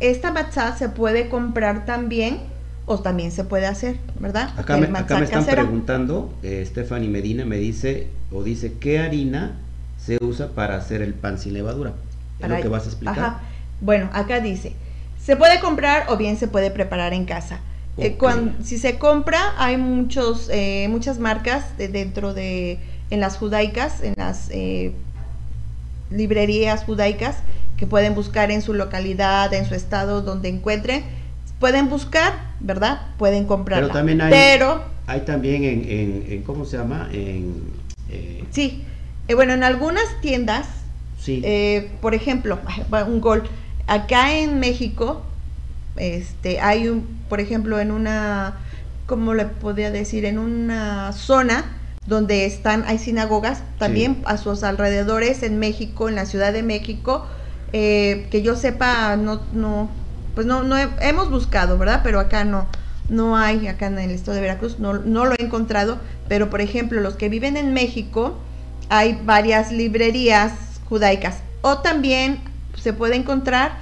[0.00, 2.38] esta matzah se puede comprar también
[2.86, 4.50] o también se puede hacer, ¿verdad?
[4.58, 5.62] Acá me, acá matzá me están casero.
[5.62, 9.52] preguntando, eh, Stephanie Medina me dice, o dice, ¿qué harina
[9.98, 11.90] se usa para hacer el pan sin levadura?
[12.38, 13.18] ¿Es Para- lo que vas a explicar?
[13.18, 13.40] Ajá.
[13.80, 14.74] Bueno, acá dice,
[15.22, 17.60] se puede comprar o bien se puede preparar en casa.
[17.98, 18.18] Eh, Ok.
[18.18, 22.78] cuan- si se compra, hay muchos, eh, muchas marcas de- dentro de,
[23.10, 24.92] en las judaicas, en las eh,
[26.10, 27.36] librerías judaicas,
[27.76, 31.04] que pueden buscar en su localidad, en su estado, donde encuentren.
[31.58, 33.02] Pueden buscar, ¿verdad?
[33.18, 33.86] Pueden comprarla.
[33.88, 37.08] Pero también hay, Pero, hay también en, en- en- ¿cómo se llama?
[37.12, 37.62] En,
[38.10, 38.84] eh, sí,
[39.28, 40.66] eh, bueno, en algunas tiendas
[41.18, 42.58] sí, Eh, por ejemplo,
[43.06, 43.42] un gol.
[43.90, 45.20] Acá en México,
[45.96, 48.54] este, hay un, por ejemplo, en una,
[49.06, 50.24] ¿cómo le podría decir?
[50.26, 51.64] En una zona
[52.06, 57.26] donde están, hay sinagogas, también a sus alrededores en México, en la Ciudad de México,
[57.72, 59.90] eh, que yo sepa, no, no,
[60.36, 62.02] pues no, no he- hemos buscado, ¿verdad?
[62.04, 62.66] Pero acá no,
[63.08, 65.98] no hay, acá en el estado de Veracruz, no, no lo he encontrado,
[66.28, 68.38] pero por ejemplo, los que viven en México,
[68.88, 70.52] hay varias librerías
[70.88, 71.38] judaicas.
[71.62, 72.40] O también
[72.82, 73.72] se puede encontrar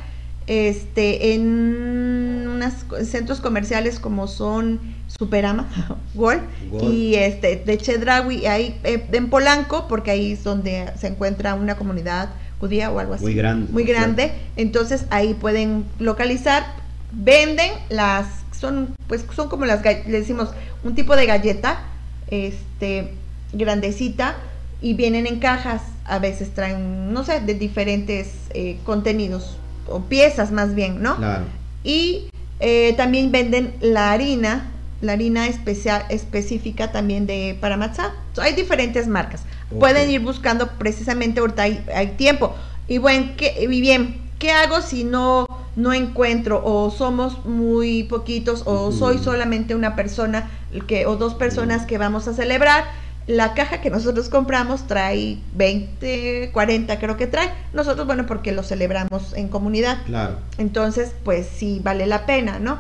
[0.47, 2.73] este en unos
[3.07, 5.69] centros comerciales como son Superama,
[6.15, 6.41] Gol.
[6.83, 11.77] y este de Chedraui, ahí eh, en Polanco, porque ahí es donde se encuentra una
[11.77, 12.31] comunidad
[12.61, 13.25] judía o algo así.
[13.25, 14.33] Muy grande, Muy grande.
[14.57, 16.65] Entonces ahí pueden localizar,
[17.13, 18.27] venden las,
[18.59, 20.51] son pues son como las, le decimos,
[20.85, 21.81] un tipo de galleta,
[22.29, 23.13] este,
[23.53, 24.37] grandecita,
[24.81, 30.51] y vienen en cajas, a veces traen, no sé, de diferentes eh, contenidos, o piezas
[30.51, 31.17] más bien, ¿no?
[31.17, 31.45] claro.
[31.85, 38.13] Y eh, también venden la harina, la harina especial, específica también de para matzá.
[38.33, 39.43] So, hay diferentes marcas.
[39.79, 42.55] Pueden ir buscando precisamente ahorita hay, hay tiempo.
[42.89, 48.65] Y bueno, ¿qué, y bien, ¿qué hago si no no encuentro o somos muy poquitos
[48.67, 50.51] o soy solamente una persona
[50.89, 52.85] que o dos personas que vamos a celebrar?
[53.29, 57.51] La caja que nosotros compramos trae 20, 40 creo que trae.
[57.75, 59.99] Nosotros, bueno, porque lo celebramos en comunidad.
[60.07, 60.39] Claro.
[60.57, 62.79] Entonces, pues sí vale la pena, ¿no?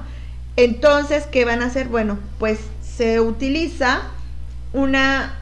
[0.56, 1.88] Entonces, ¿qué van a hacer?
[1.88, 4.00] Bueno, pues se utiliza
[4.72, 5.34] una,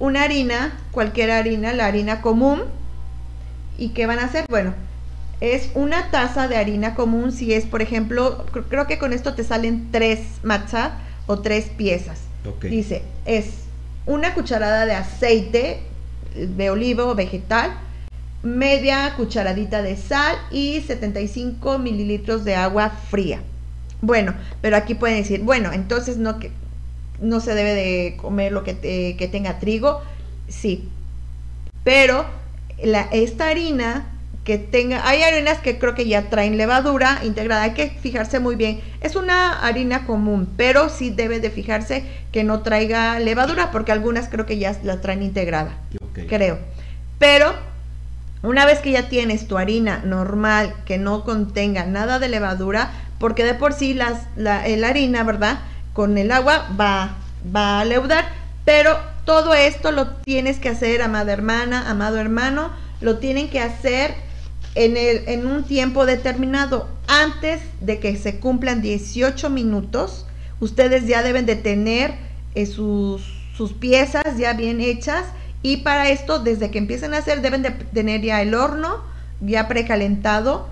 [0.00, 2.62] una harina, cualquier harina, la harina común.
[3.78, 4.44] ¿Y qué van a hacer?
[4.50, 4.74] Bueno,
[5.40, 7.30] es una taza de harina común.
[7.32, 11.66] Si es, por ejemplo, cr- creo que con esto te salen tres matzah o tres
[11.66, 12.18] piezas.
[12.70, 13.46] Dice, es
[14.06, 15.80] una cucharada de aceite
[16.34, 17.72] de olivo o vegetal,
[18.42, 23.40] media cucharadita de sal y 75 mililitros de agua fría.
[24.00, 26.50] Bueno, pero aquí pueden decir, bueno, entonces no, que,
[27.20, 28.76] no se debe de comer lo que,
[29.16, 30.00] que tenga trigo.
[30.48, 30.88] Sí,
[31.84, 32.26] pero
[32.82, 34.11] la, esta harina
[34.44, 38.56] que tenga, hay harinas que creo que ya traen levadura integrada, hay que fijarse muy
[38.56, 38.80] bien.
[39.00, 44.28] Es una harina común, pero sí debe de fijarse que no traiga levadura, porque algunas
[44.28, 45.76] creo que ya la traen integrada,
[46.28, 46.58] creo.
[47.20, 47.54] Pero
[48.42, 53.44] una vez que ya tienes tu harina normal, que no contenga nada de levadura, porque
[53.44, 55.60] de por sí las, la, el harina, ¿verdad?
[55.92, 57.16] Con el agua va,
[57.54, 58.24] va a leudar,
[58.64, 64.31] pero todo esto lo tienes que hacer, amada hermana, amado hermano, lo tienen que hacer
[64.74, 66.88] en, el, en un tiempo determinado.
[67.06, 70.26] Antes de que se cumplan 18 minutos,
[70.60, 72.14] ustedes ya deben de tener
[72.54, 73.22] eh, sus,
[73.56, 75.24] sus piezas ya bien hechas
[75.62, 79.02] y para esto, desde que empiecen a hacer, deben de tener ya el horno
[79.40, 80.68] ya precalentado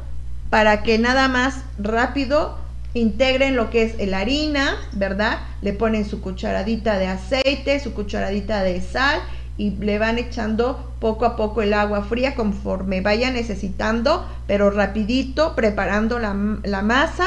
[0.48, 2.58] para que nada más rápido
[2.92, 5.38] integren lo que es la harina, ¿verdad?
[5.62, 9.20] Le ponen su cucharadita de aceite, su cucharadita de sal
[9.60, 15.54] y le van echando poco a poco el agua fría conforme vaya necesitando, pero rapidito,
[15.54, 17.26] preparando la, la masa,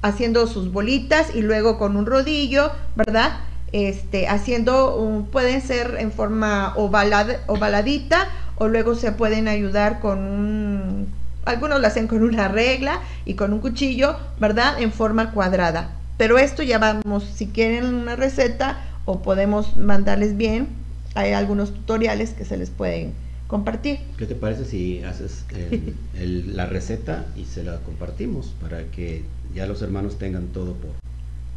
[0.00, 3.32] haciendo sus bolitas y luego con un rodillo, ¿verdad?
[3.72, 10.18] Este, haciendo, un- pueden ser en forma ovalada, ovaladita o luego se pueden ayudar con
[10.20, 11.08] un,
[11.44, 14.80] algunos lo hacen con una regla y con un cuchillo, ¿verdad?
[14.80, 15.90] En forma cuadrada.
[16.16, 20.68] Pero esto ya vamos, si quieren una receta o podemos mandarles bien,
[21.14, 23.12] hay algunos tutoriales que se les pueden
[23.46, 23.98] compartir.
[24.16, 29.24] ¿Qué te parece si haces el- el- la receta y se la compartimos para que
[29.54, 30.90] ya los hermanos tengan todo por,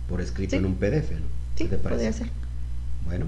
[0.09, 0.57] por escrito Sí.
[0.57, 1.11] en un PDF?
[1.11, 1.25] ¿no?
[1.55, 1.89] Sí, ¿Qué te parece?
[1.95, 2.27] podría ser.
[3.05, 3.27] Bueno.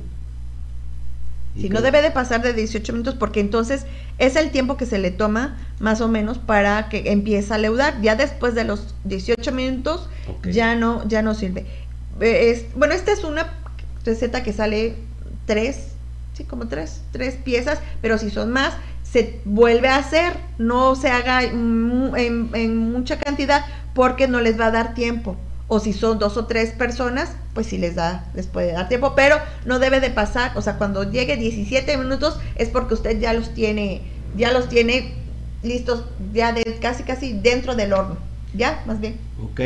[1.55, 3.85] ¿Y Si no debe de pasar de 18 minutos porque entonces
[4.17, 8.01] es el tiempo que se le toma más o menos para que empiece a leudar.
[8.01, 10.09] Ya después de los 18 minutos
[10.51, 11.65] ya no ya no sirve.
[12.19, 13.53] Eh, es- bueno, esta es una
[14.03, 14.95] receta que sale
[15.45, 15.93] tres,
[16.35, 18.73] sí, como tres, tres piezas, pero si son más
[19.03, 22.11] se vuelve a hacer, no se haga en,
[22.53, 23.63] en mucha cantidad
[23.93, 25.37] porque no les va a dar tiempo.
[25.67, 29.13] o si son dos o tres personas, pues sí les da, les puede dar tiempo,
[29.15, 33.33] pero no debe de pasar, o sea, cuando llegue 17 minutos es porque usted ya
[33.33, 34.01] los tiene,
[34.35, 35.13] ya los tiene
[35.63, 38.17] listos, ya de casi casi dentro del horno,
[38.53, 39.17] ya, más bien.
[39.43, 39.61] Ok,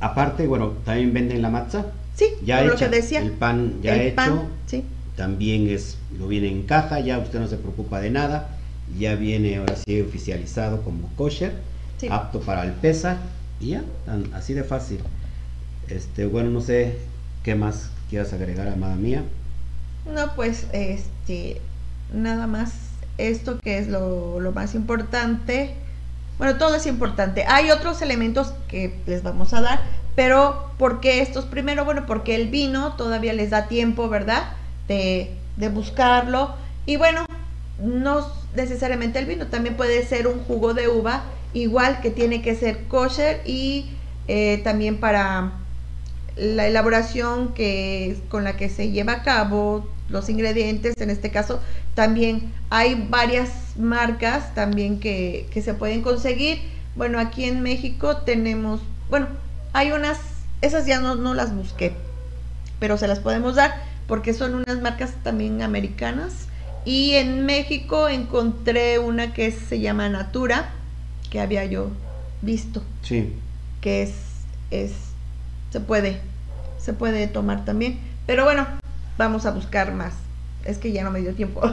[0.00, 1.86] aparte, bueno, también venden la matza.
[2.14, 3.20] Sí, ya lo hecha, que decía.
[3.20, 4.84] el pan ya El hecho, pan, sí.
[5.24, 8.56] También es, lo viene en caja, ya usted no se preocupa de nada,
[8.98, 11.52] ya viene ahora sí oficializado como kosher,
[11.98, 12.08] Sí.
[12.10, 13.18] apto para el pesa,
[13.60, 15.00] y ya, tan- así de fácil.
[15.90, 16.96] Este, bueno, no sé
[17.44, 19.22] qué más quieras agregar, amada mía.
[20.10, 21.60] No, pues, este,
[22.14, 22.72] nada más
[23.18, 25.74] esto que es lo, lo más importante.
[26.38, 27.44] Bueno, todo es importante.
[27.46, 29.80] Hay otros elementos que les vamos a dar,
[30.16, 31.84] pero ¿por qué estos primero?
[31.84, 34.44] Bueno, porque el vino todavía les da tiempo, ¿verdad?
[34.90, 36.54] De, buscarlo.
[36.84, 37.24] Y bueno,
[37.78, 38.26] no
[38.56, 41.22] necesariamente el vino, también puede ser un jugo de uva,
[41.52, 43.90] igual que tiene que ser kosher y
[44.26, 45.52] eh, también para
[46.36, 51.60] la elaboración que con la que se lleva a cabo los ingredientes en este caso
[51.94, 56.60] también hay varias marcas también que, que se pueden conseguir
[56.96, 59.26] bueno aquí en México tenemos bueno
[59.72, 60.18] hay unas
[60.62, 61.92] esas ya no, no las busqué
[62.78, 66.48] pero se las podemos dar porque son unas marcas también americanas
[66.84, 70.70] y en México encontré una que se llama Natura
[71.30, 71.90] que había yo
[72.42, 73.32] visto Sí,
[73.80, 74.12] que es,
[74.72, 74.90] es
[75.70, 76.18] se puede,
[76.78, 78.00] se puede tomar también.
[78.26, 78.66] Pero bueno,
[79.16, 80.14] vamos a buscar más.
[80.64, 81.60] Es que ya no me dio tiempo.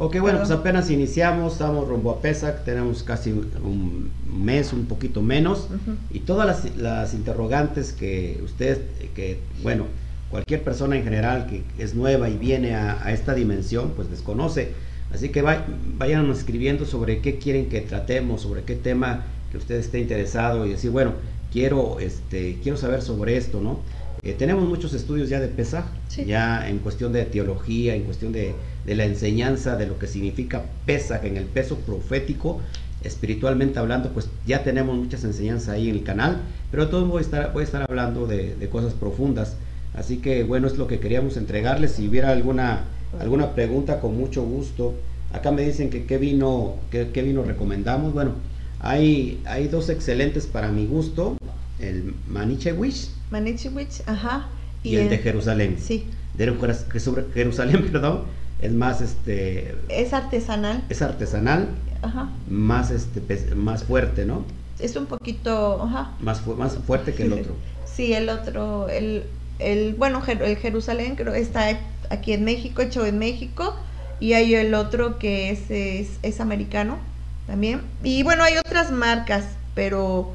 [0.00, 5.22] Ok, bueno, pues apenas iniciamos, estamos rumbo a Pesac, tenemos casi un mes, un poquito
[5.22, 5.66] menos,
[6.12, 8.80] y todas las, las interrogantes que usted,
[9.16, 9.86] que bueno,
[10.30, 14.72] cualquier persona en general que es nueva y viene a, a esta dimensión, pues desconoce.
[15.12, 15.64] Así que vay-
[15.96, 20.70] vayan escribiendo sobre qué quieren que tratemos, sobre qué tema que usted esté interesado y
[20.70, 21.12] decir, bueno,
[21.50, 23.80] quiero, este, quiero saber sobre esto, ¿no?
[24.22, 26.24] Eh, tenemos muchos estudios ya de Pesaj, Sí.
[26.26, 28.52] ya en cuestión de teología, en cuestión de,
[28.84, 32.60] de la enseñanza de lo que significa Pesaj en el peso profético,
[33.02, 37.20] espiritualmente hablando, pues ya tenemos muchas enseñanzas ahí en el canal, pero todo voy a
[37.22, 39.56] estar, voy a estar hablando de, de cosas profundas.
[39.98, 41.92] Así que bueno, es lo que queríamos entregarles.
[41.92, 42.84] Si hubiera alguna,
[43.18, 44.94] alguna pregunta, con mucho gusto.
[45.32, 48.14] Acá me dicen que qué vino, qué, qué vino recomendamos.
[48.14, 48.32] Bueno,
[48.80, 51.36] hay, hay dos excelentes para mi gusto,
[51.80, 54.46] el Manichewich Manichewich, ajá.
[54.82, 55.76] y, el de Jerusalén.
[55.80, 57.00] Sí, De que
[57.34, 58.22] Jerusalén, perdón,
[58.62, 60.84] es más este es artesanal.
[60.88, 61.68] es artesanal,
[62.02, 62.30] Ajá.
[62.48, 63.20] más este
[63.54, 64.44] más fuerte, ¿no?
[64.78, 66.12] Es un poquito, ajá.
[66.20, 67.54] Más fu- más fuerte que el otro.
[67.84, 69.24] Sí, el otro, el,
[69.58, 71.78] el bueno, el Jerusalén creo está
[72.10, 73.74] aquí en México, hecho en México,
[74.20, 76.98] y hay el otro que es, es, americano
[77.46, 77.82] también.
[78.02, 79.44] Y bueno, hay otras marcas,
[79.74, 80.30] pero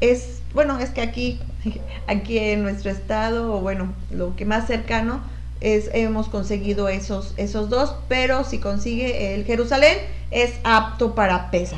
[0.00, 1.38] es, bueno, es que aquí,
[2.06, 5.20] aquí en nuestro estado, o bueno, lo que más cercano
[5.60, 9.96] es, hemos conseguido esos, esos dos, pero si consigue el Jerusalén,
[10.30, 11.76] es apto para pesa.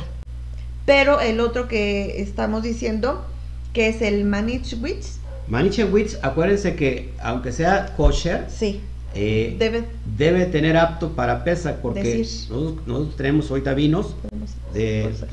[0.85, 3.25] Pero el otro que estamos diciendo,
[3.73, 4.25] que es el
[5.49, 8.81] Manichwich, Manichewich, acuérdense que aunque sea kosher, sí,
[9.15, 9.83] eh, debe,
[10.17, 12.01] debe tener apto para pesa porque
[12.49, 14.15] nosotros, nosotros tenemos ahorita vinos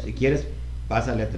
[0.04, 0.46] si quieres,
[0.88, 1.28] pásale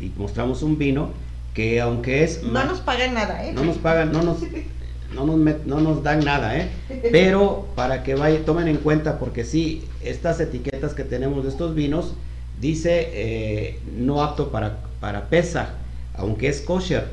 [0.00, 1.10] y mostramos un vino
[1.54, 3.52] que aunque es no nos pagan nada, ¿eh?
[3.52, 4.38] no nos pagan, no nos,
[5.14, 6.68] no nos, met- no nos dan nada, ¿eh?
[7.10, 11.74] Pero para que vaya, tomen en cuenta, porque sí, estas etiquetas que tenemos de estos
[11.74, 12.14] vinos,
[12.60, 15.74] dice eh, no apto para, para pesa,
[16.14, 17.06] aunque es kosher,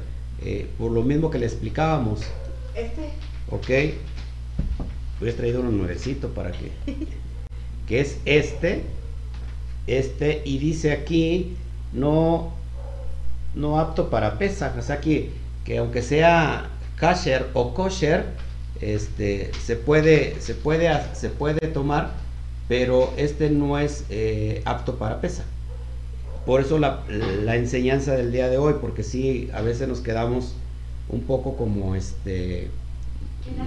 [0.43, 2.21] eh, por lo mismo que le explicábamos,
[2.75, 3.09] Este,
[3.49, 3.95] ¿ok?
[5.19, 6.71] Hubiera traído uno nuevecito para que,
[7.87, 8.83] que es este,
[9.87, 11.55] este, y dice aquí,
[11.93, 12.53] no,
[13.55, 15.31] no apto para pesa, o sea que,
[15.65, 18.25] que aunque sea kasher o kosher,
[18.81, 22.13] este, se puede, se puede, se puede tomar,
[22.67, 25.43] pero este no es eh, apto para pesa.
[26.49, 27.03] Por eso la,
[27.43, 30.55] la enseñanza del día de hoy, porque sí, a veces nos quedamos
[31.07, 32.71] un poco como este,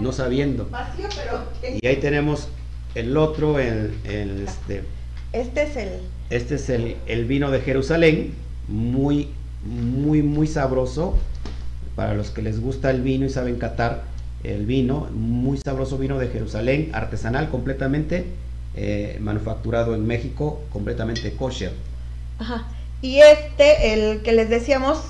[0.01, 0.69] no sabiendo.
[0.69, 1.45] vacío, pero
[1.81, 2.49] Y ahí tenemos
[2.97, 4.83] el otro, el, el, este,
[5.33, 5.91] este es el,
[6.31, 8.35] este es el, el vino de Jerusalén,
[8.67, 9.29] muy,
[9.65, 11.17] muy, muy sabroso.
[11.95, 14.03] Para los que les gusta el vino y saben catar
[14.43, 18.25] el vino, muy sabroso vino de Jerusalén, artesanal completamente,
[18.75, 21.71] eh, manufacturado en México, completamente kosher.
[22.43, 22.69] Ajá.
[23.01, 25.01] Y este, el que les decíamos,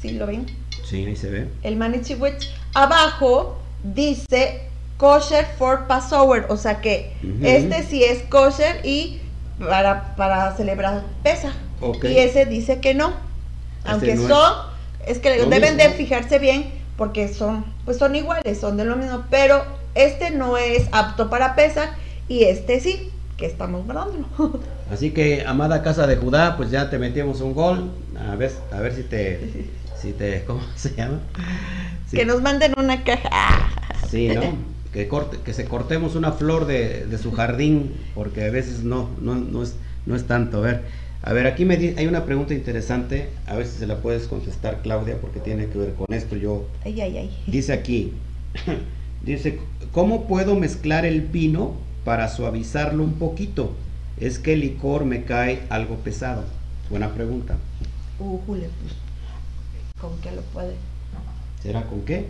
[0.00, 0.46] si lo ven,
[0.84, 1.48] Sí, ahí se ve.
[1.62, 4.62] el Manichewich, abajo dice
[4.96, 7.12] kosher for Passover, o sea que
[7.42, 9.20] este sí es kosher y
[9.58, 11.52] para, para celebrar pesa.
[12.04, 13.08] Y ese dice que no.
[13.78, 14.72] Este Aunque no son
[15.06, 19.24] es que deben de fijarse bien porque son, pues son iguales, son de lo mismo,
[19.30, 19.64] pero
[19.94, 21.90] este no es apto para Pesaj
[22.28, 24.26] y este sí, que estamos guardándolo.
[24.92, 27.90] Así que, amada casa de Judá, pues ya te metimos un gol.
[28.28, 29.40] A ver, a ver si te,
[29.98, 31.20] si te, ¿cómo se llama?
[32.10, 32.18] Sí.
[32.18, 33.30] Que nos manden una caja.
[34.10, 34.42] Sí, ¿no?
[34.92, 39.08] Que, corte, que se cortemos una flor de, de su jardín, porque a veces no,
[39.22, 40.58] no, no, es, no es tanto.
[40.58, 40.82] A ver,
[41.22, 44.26] a ver aquí me di- hay una pregunta interesante, a ver si se la puedes
[44.26, 46.36] contestar, Claudia, porque tiene que ver con esto.
[46.36, 47.30] Yo Ay, ay, ay.
[47.46, 48.12] Dice aquí,
[49.24, 49.58] dice,
[49.92, 53.74] ¿cómo puedo mezclar el vino para suavizarlo un poquito?
[54.22, 56.44] Es que el licor me cae algo pesado.
[56.88, 57.56] Buena pregunta.
[58.20, 58.94] Uh, Julio, pues,
[60.00, 60.76] ¿con qué lo puede?
[61.60, 62.28] ¿Será con qué?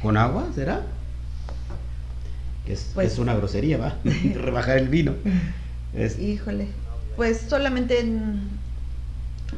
[0.00, 0.46] ¿Con agua?
[0.54, 0.80] ¿Será?
[2.64, 3.96] Que es, Pues- es una grosería, ¿va?
[4.34, 5.12] Rebajar el vino.
[5.92, 6.68] Es- Híjole,
[7.16, 8.00] pues solamente...
[8.00, 8.48] en-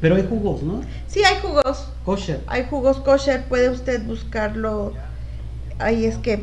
[0.01, 0.83] pero hay jugos, ¿no?
[1.07, 2.43] Sí, hay jugos, Kosher.
[2.49, 4.93] hay jugos kosher, puede usted buscarlo.
[5.79, 6.43] Ahí es que...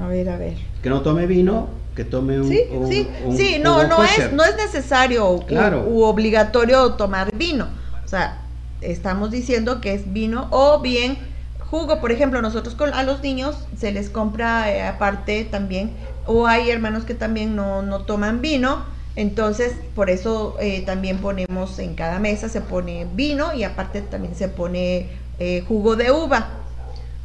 [0.00, 0.56] A ver, a ver.
[0.82, 4.44] Que no tome vino, que tome un, Sí, un- sí, un sí, no, es, no
[4.44, 5.84] es necesario u- Claro.
[5.86, 7.68] u, obligatorio tomar vino.
[8.04, 8.38] O sea,
[8.80, 11.18] estamos diciendo que es vino o bien
[11.58, 12.00] jugo.
[12.00, 15.92] Por ejemplo, nosotros con, a los niños se les compra eh, aparte también,
[16.26, 18.84] o hay hermanos que también no, no toman vino.
[19.14, 24.34] Entonces, por eso eh, también ponemos en cada mesa, se pone vino y aparte también
[24.34, 26.48] se pone eh, jugo de uva.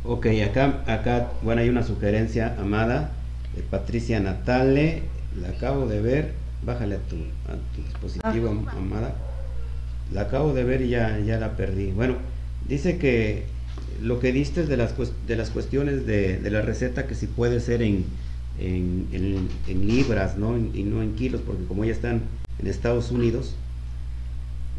[0.04, 3.12] Ok, acá, acá, bueno, hay una sugerencia, amada,
[3.58, 5.02] de Patricia Natale,
[5.42, 6.34] la acabo de ver,
[6.64, 9.16] bájale a tu, a tu dispositivo, am- amada,
[10.14, 11.92] la acabo de ver y ya, ya la perdí.
[11.92, 12.16] Bueno,
[12.68, 13.46] dice que
[14.02, 14.94] lo que diste de las,
[15.28, 18.06] de las cuestiones de, de la receta, que si puede ser en,
[18.60, 20.56] en, en- en libras, ¿no?
[20.58, 22.22] Y no en kilos, porque como ya están
[22.60, 23.56] en Estados Unidos,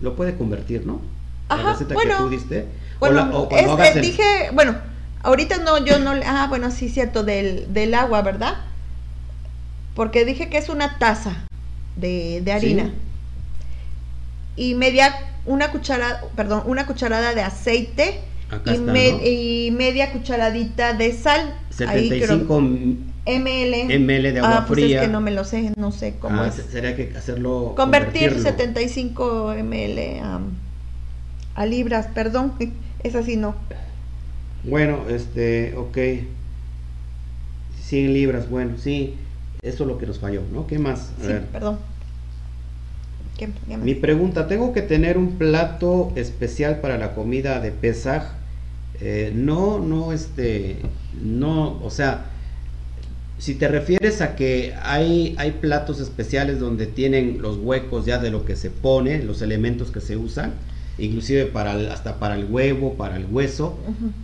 [0.01, 1.01] lo puede convertir, ¿no?
[1.49, 2.13] La Ajá, receta bueno.
[2.17, 2.61] que tú diste.
[2.63, 4.23] o Bueno, la- o eh, el- dije,
[4.55, 4.77] bueno,
[5.25, 8.55] ahorita no, yo no, le- ah, bueno, sí, cierto, del, del agua, ¿verdad?
[9.99, 11.45] Porque dije que es una taza
[11.97, 12.85] de, de harina.
[14.55, 14.69] Sí.
[14.69, 15.13] Y media,
[15.45, 19.19] una cucharada, perdón, una cucharada de aceite Acá y, está, me- ¿no?
[19.27, 21.53] y media cucharadita de sal.
[21.89, 23.99] Ahí creo- 75 ml.
[23.99, 25.01] ml de agua ah, pues fría.
[25.01, 26.55] es que no me lo sé, no sé cómo Ah, es.
[26.55, 27.73] se- Sería que hacerlo.
[27.77, 28.51] Convertir convertirlo.
[28.51, 30.41] 75 ml a,
[31.57, 32.53] a libras, perdón,
[33.03, 33.57] es así no.
[34.63, 35.99] Bueno, este, ok.
[37.83, 39.17] 100 libras, bueno, sí.
[39.63, 40.67] Eso es lo que nos falló, ¿no?
[40.67, 41.13] ¿Qué más?
[41.19, 41.47] A Sí, ver.
[41.47, 41.79] perdón.
[43.37, 43.85] ¿Qué- qué más?
[43.85, 48.25] Mi pregunta, ¿tengo que tener un plato especial para la comida de Pesaj?
[49.01, 50.79] Eh, no, no, este,
[51.23, 52.27] no, o sea,
[53.39, 58.31] si te refieres a que hay, hay platos especiales donde tienen los huecos ya de
[58.31, 60.55] lo que se pone, los elementos que se usan,
[60.99, 63.79] inclusive para el- hasta para el huevo, para el hueso,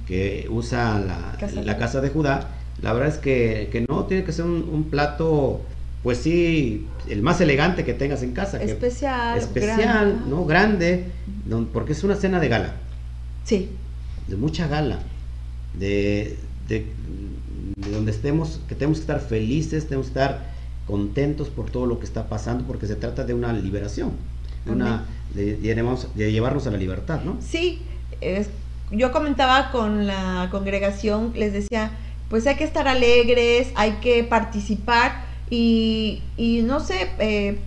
[0.08, 2.48] que usa la, casa de Judá,
[2.84, 5.62] la verdad es que, que no, tiene que ser un, un plato,
[6.02, 8.58] pues sí, el más elegante que tengas en casa.
[8.58, 9.38] que- Especial.
[9.38, 10.30] especial, grande.
[10.30, 10.44] ¿no?
[10.44, 11.04] Grande,
[11.72, 12.74] porque es una cena de gala,
[13.44, 13.70] Sí,
[14.28, 14.98] de mucha gala,
[15.78, 16.36] de,
[16.68, 16.86] de-
[17.76, 20.44] de donde estemos, que tenemos que estar felices, tenemos que estar
[20.86, 24.12] contentos por todo lo que está pasando, porque se trata de una liberación,
[24.66, 25.04] de, una,
[25.34, 27.38] de, llevarnos- de llevarnos a la libertad, ¿no?
[27.40, 27.80] sí.
[28.20, 28.48] es-
[28.90, 31.90] yo comentaba con la congregación, les decía,
[32.28, 37.58] pues hay que estar alegres, hay que participar y, y no sé, eh,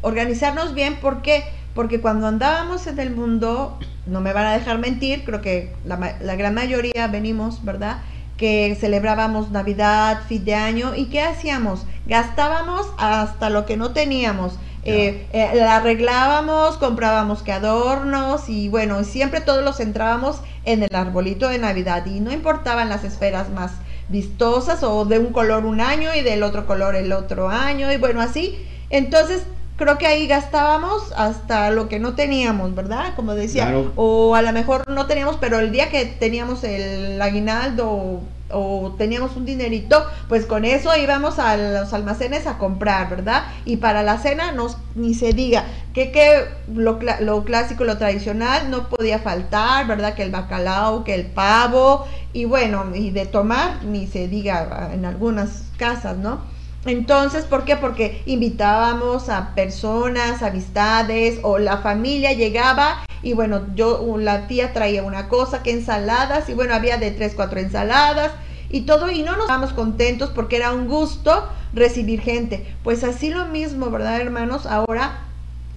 [0.00, 1.44] organizarnos bien, ¿por qué?
[1.74, 6.16] Porque cuando andábamos en el mundo, no me van a dejar mentir, creo que la,
[6.20, 7.98] la gran mayoría venimos, ¿verdad?
[8.36, 11.86] Que celebrábamos Navidad, fin de año, ¿y qué hacíamos?
[12.06, 14.58] Gastábamos hasta lo que no teníamos.
[14.88, 20.94] Eh, eh, la arreglábamos, comprábamos que adornos y bueno, siempre todos los centrábamos en el
[20.94, 23.72] arbolito de Navidad y no importaban las esferas más
[24.08, 27.96] vistosas o de un color un año y del otro color el otro año y
[27.98, 28.58] bueno, así.
[28.90, 29.42] Entonces,
[29.76, 33.14] creo que ahí gastábamos hasta lo que no teníamos, ¿verdad?
[33.14, 33.92] Como decía, Claro.
[33.96, 38.20] o a lo mejor no teníamos, pero el día que teníamos el aguinaldo
[38.50, 43.44] o, teníamos un dinerito, pues con eso íbamos a los almacenes a comprar, ¿verdad?
[43.64, 48.70] Y para la cena nos, ni se diga, que, que lo, lo clásico, lo tradicional
[48.70, 50.14] no podía faltar, ¿verdad?
[50.14, 55.04] Que el bacalao, que el pavo, y bueno, y de tomar, ni se diga en
[55.04, 56.40] algunas casas, ¿no?
[56.84, 57.76] Entonces, ¿por qué?
[57.76, 65.02] Porque invitábamos a personas, amistades o la familia llegaba y bueno, yo, la tía traía
[65.02, 68.32] una cosa, que ensaladas y bueno, había de tres, cuatro ensaladas
[68.70, 72.66] y todo y no nos estábamos contentos porque era un gusto recibir gente.
[72.84, 74.66] Pues así lo mismo, ¿verdad, hermanos?
[74.66, 75.20] Ahora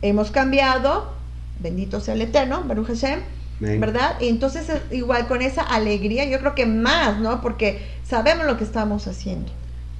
[0.01, 1.13] hemos cambiado,
[1.59, 3.19] bendito sea el Eterno, Baruch Hashem,
[3.59, 4.19] ¿verdad?
[4.19, 7.41] Y entonces igual con esa alegría, yo creo que más, ¿no?
[7.41, 9.51] Porque sabemos lo que estamos haciendo.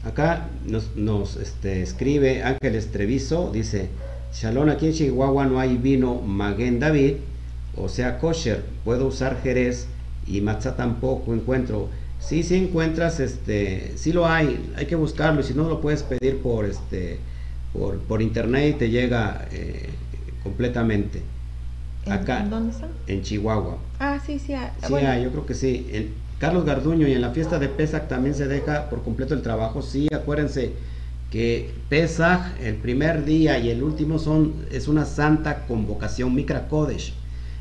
[0.04, 3.90] Acá nos, nos este, escribe Ángeles Treviso, dice,
[4.34, 7.18] Shalom, aquí en Chihuahua no hay vino Maguen David,
[7.78, 9.88] o sea, kosher, puedo usar Jerez
[10.28, 11.90] y matzá tampoco encuentro.
[12.20, 16.04] Sí, sí encuentras, este, sí lo hay, hay que buscarlo, y si no lo puedes
[16.04, 17.18] pedir por, este,
[17.74, 19.90] por, por internet y te llega eh,
[20.44, 21.22] completamente.
[22.08, 22.88] Acá, ¿En dónde está?
[23.08, 23.78] En Chihuahua.
[24.00, 24.54] Ah, sí, sí.
[24.88, 24.94] Sí,
[25.24, 25.88] yo creo que sí.
[25.92, 29.44] El, Carlos Garduño y en la fiesta de Pesach también se deja por completo el
[29.44, 29.84] trabajo.
[29.84, 30.74] Sí, acuérdense
[31.30, 37.14] que Pesach, el primer día y el último son es una santa convocación, Mikra Kodesh.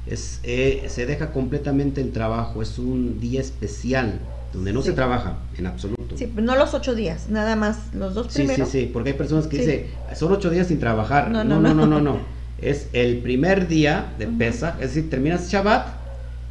[0.07, 4.21] Es, eh, se deja completamente el trabajo, es un día especial
[4.53, 6.17] donde no se trabaja en absoluto.
[6.17, 8.69] Sí, no los ocho días, nada más los dos primeros.
[8.69, 11.31] Sí, sí, sí, porque hay personas que dicen, son ocho días sin trabajar.
[11.31, 12.01] No, no, no, no, no.
[12.01, 12.19] no,
[12.61, 15.87] Es el primer día de Pesach, es decir, terminas Shabbat,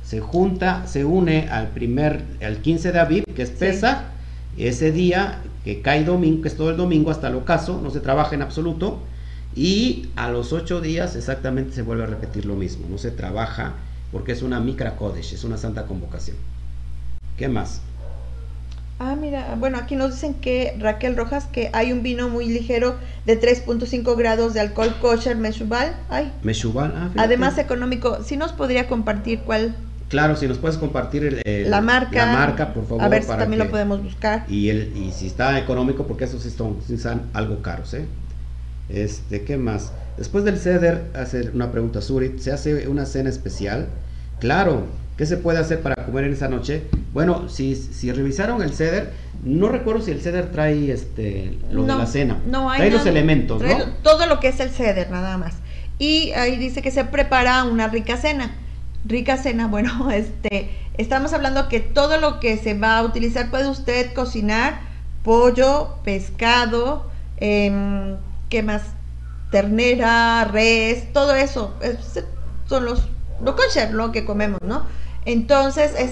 [0.06, 4.00] se junta, se une al primer, al 15 de Aviv, que es Pesach,
[4.58, 8.00] ese día que cae domingo, que es todo el domingo hasta el ocaso, no se
[8.00, 9.00] trabaja en absoluto,
[9.60, 13.74] y a los ocho días exactamente se vuelve a repetir lo mismo, no se trabaja
[14.10, 16.38] porque es una Mikra Kodesh, es una santa convocación.
[17.36, 17.82] ¿Qué más?
[19.00, 22.96] Ah, mira, bueno, aquí nos dicen que Raquel Rojas, que hay un vino muy ligero
[23.26, 25.94] de 3.5 grados de alcohol kosher Meshubal.
[26.10, 26.32] Ay.
[26.42, 28.24] Meshubal, ah, Además económico.
[28.24, 29.76] ¿Sí nos podría compartir cuál?
[30.08, 32.26] Claro, si nos puedes compartir la marca.
[32.26, 33.04] La marca, por favor.
[33.04, 34.46] A ver si también lo podemos buscar.
[34.48, 38.06] Y, el, y si está económico, porque esos sí son, son algo caros, ¿eh?
[38.90, 39.92] Este, ¿qué más?
[40.18, 43.88] Después del ceder, hacer una pregunta, Surit, ¿se hace una cena especial?
[44.40, 44.84] Claro,
[45.16, 46.84] ¿qué se puede hacer para comer en esa noche?
[47.14, 49.14] Bueno, si, si revisaron el ceder,
[49.44, 52.40] no recuerdo si el ceder trae este, lo de la cena.
[52.46, 53.78] No, hay trae los elementos, ¿no?
[54.02, 55.56] Todo lo que es el ceder, nada más.
[56.00, 58.52] Y ahí dice que se prepara una rica cena.
[59.06, 63.70] Rica cena, bueno, este, estamos hablando que todo lo que se va a utilizar puede
[63.70, 64.82] usted cocinar
[65.24, 68.18] pollo, pescado, eh,
[68.50, 68.82] ¿qué más?
[69.52, 71.74] Ternera, res, todo eso.
[72.68, 73.08] son los,
[73.44, 74.86] lo kosher, lo que comemos, ¿no?
[75.26, 76.12] Entonces, es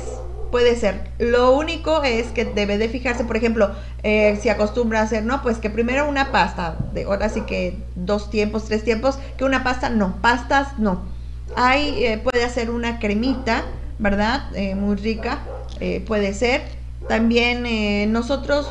[0.52, 1.10] puede ser.
[1.20, 3.72] Lo único es que debe de fijarse, por ejemplo,
[4.04, 5.42] eh, si acostumbra a hacer, ¿no?
[5.42, 9.64] Pues que primero una pasta, de ahora sí que dos tiempos, tres tiempos, que una
[9.64, 11.02] pasta no, pastas no.
[11.56, 13.64] Hay, eh, puede hacer una cremita,
[14.00, 14.56] ¿verdad?
[14.56, 15.40] Eh, muy rica,
[16.08, 16.62] puede ser.
[17.08, 18.68] También nosotros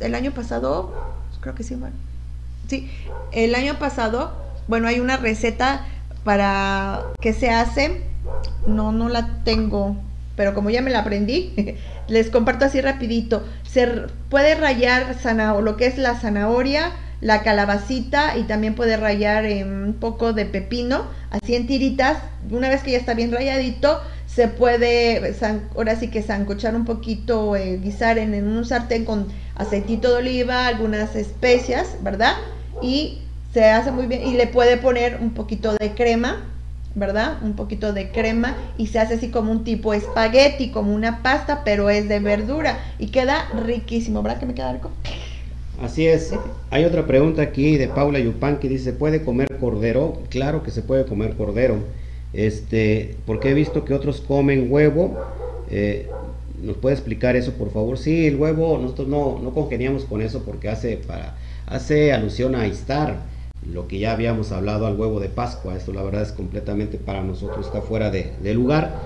[0.00, 0.92] el año pasado,
[1.40, 1.94] creo que sí, bueno,
[2.70, 2.88] Sí,
[3.32, 4.30] el año pasado,
[4.68, 5.88] bueno, hay una receta
[6.22, 8.02] para que se hace,
[8.64, 9.96] no, no la tengo,
[10.36, 11.52] pero como ya me la aprendí,
[12.06, 13.44] les comparto así rapidito.
[13.64, 13.88] Se
[14.28, 15.16] puede rayar
[15.60, 21.06] lo que es la zanahoria, la calabacita y también puede rayar un poco de pepino,
[21.30, 22.18] así en tiritas.
[22.52, 25.34] Una vez que ya está bien rayadito, se puede,
[25.74, 30.68] ahora sí que zancochar un poquito, eh, guisar en un sartén con aceitito de oliva,
[30.68, 32.34] algunas especias, ¿verdad?
[32.82, 33.18] Y
[33.52, 36.44] se hace muy bien y le puede poner un poquito de crema,
[36.94, 37.38] ¿verdad?
[37.42, 41.62] Un poquito de crema y se hace así como un tipo espagueti, como una pasta,
[41.64, 44.90] pero es de verdura y queda riquísimo, ¿verdad que me queda rico?
[45.82, 46.34] Así es.
[46.70, 50.20] Hay otra pregunta aquí de Paula Yupan que dice, ¿puede comer cordero?
[50.28, 51.76] Claro que se puede comer cordero.
[52.32, 55.18] Este, porque he visto que otros comen huevo.
[55.70, 56.08] Eh,
[56.62, 57.96] ¿Nos puede explicar eso, por favor?
[57.96, 61.34] Sí, el huevo, nosotros no, no congeniamos con eso porque hace para
[61.70, 63.20] hace alusión a Istar,
[63.72, 65.76] lo que ya habíamos hablado al huevo de Pascua.
[65.76, 69.00] Esto la verdad es completamente para nosotros, está fuera de, lugar.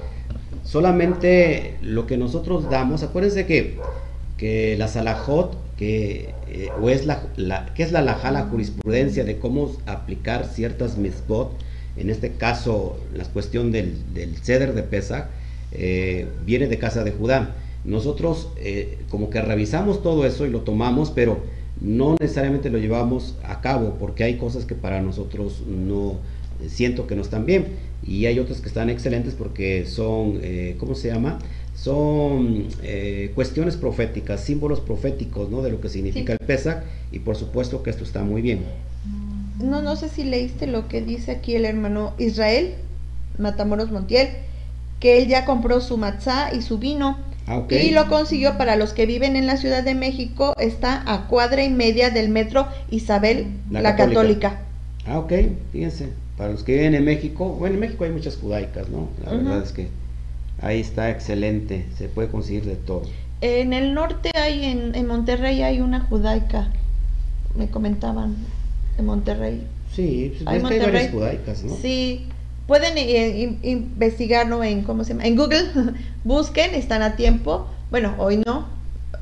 [0.65, 3.79] Solamente lo que nosotros damos, acuérdense que,
[4.39, 7.21] que la Salahot, que, eh, o es la,
[7.75, 11.53] que es la la jurisprudencia de cómo aplicar ciertas misbot,
[11.97, 15.27] en este caso la cuestión del, del ceder de Pesach,
[15.73, 17.55] eh, viene de casa de Judá.
[17.85, 21.43] Nosotros eh, como que revisamos todo eso y lo tomamos, pero
[21.81, 26.19] no necesariamente lo llevamos a cabo porque hay cosas que para nosotros no
[26.61, 27.67] eh, siento que no están bien
[28.07, 31.39] y hay otras que están excelentes porque son, eh, ¿cómo se llama?
[31.75, 35.63] Son eh, cuestiones proféticas, símbolos proféticos, ¿no?
[35.63, 38.61] De lo que significa el Pesach y por supuesto que esto está muy bien.
[39.61, 42.75] No, no sé si leíste lo que dice aquí el hermano Israel,
[43.39, 44.29] Matamoros Montiel,
[45.01, 48.95] que él ya compró su matzá y su vino Ah, y lo consiguió para los
[48.95, 53.49] que viven en la Ciudad de México, está a cuadra y media del metro Isabel
[53.71, 54.61] la, Católica.
[55.07, 55.33] Ah, ok,
[55.71, 59.09] fíjense, para los que viven en México, bueno, en México hay muchas judaicas, ¿no?
[59.25, 59.89] La verdad es que
[60.63, 63.03] ahí está excelente, se puede conseguir de todo.
[63.43, 66.69] En el norte hay, en, en Monterrey hay una judaica,
[67.55, 68.37] me comentaban,
[68.97, 69.67] en Monterrey.
[69.95, 71.77] Sí, pues hay, varias judaicas, ¿no?
[71.77, 72.27] Sí,
[72.67, 75.25] pueden eh, investigarlo en, ¿cómo se llama?
[75.25, 75.65] En Google,
[76.25, 77.69] busquen, están a tiempo.
[77.91, 78.67] Bueno, hoy no,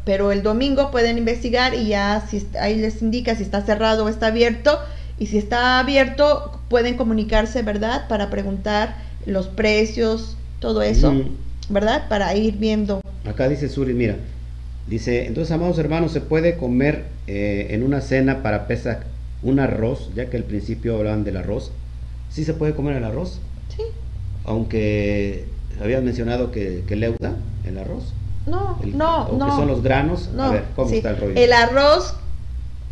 [0.04, 4.08] pero el domingo pueden investigar y ya si ahí les indica si está cerrado o
[4.08, 4.78] está abierto.
[5.18, 8.08] Y si está abierto, pueden comunicarse, ¿verdad?
[8.08, 11.14] Para preguntar los precios, todo eso,
[11.68, 12.08] ¿verdad?
[12.08, 13.02] Para ir viendo.
[13.24, 14.16] Acá dice Suri, mira,
[14.88, 19.00] dice, entonces, amados hermanos, se puede comer eh, en una cena para Pesach
[19.42, 21.72] un arroz, ya que al principio hablaban del arroz.
[22.32, 23.40] ¿Sí se puede comer el arroz?
[23.76, 23.82] Sí.
[24.44, 25.44] Aunque
[25.80, 28.14] habías mencionado que, que leuda el arroz.
[28.46, 29.46] No, no, no.
[29.46, 30.30] Que son los granos.
[30.34, 31.34] No, a ver, ¿cómo está el rollo?
[31.36, 32.14] El arroz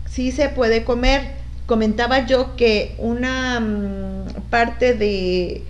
[0.08, 1.40] sí se puede comer.
[1.66, 5.64] Comentaba yo que una mm, parte de,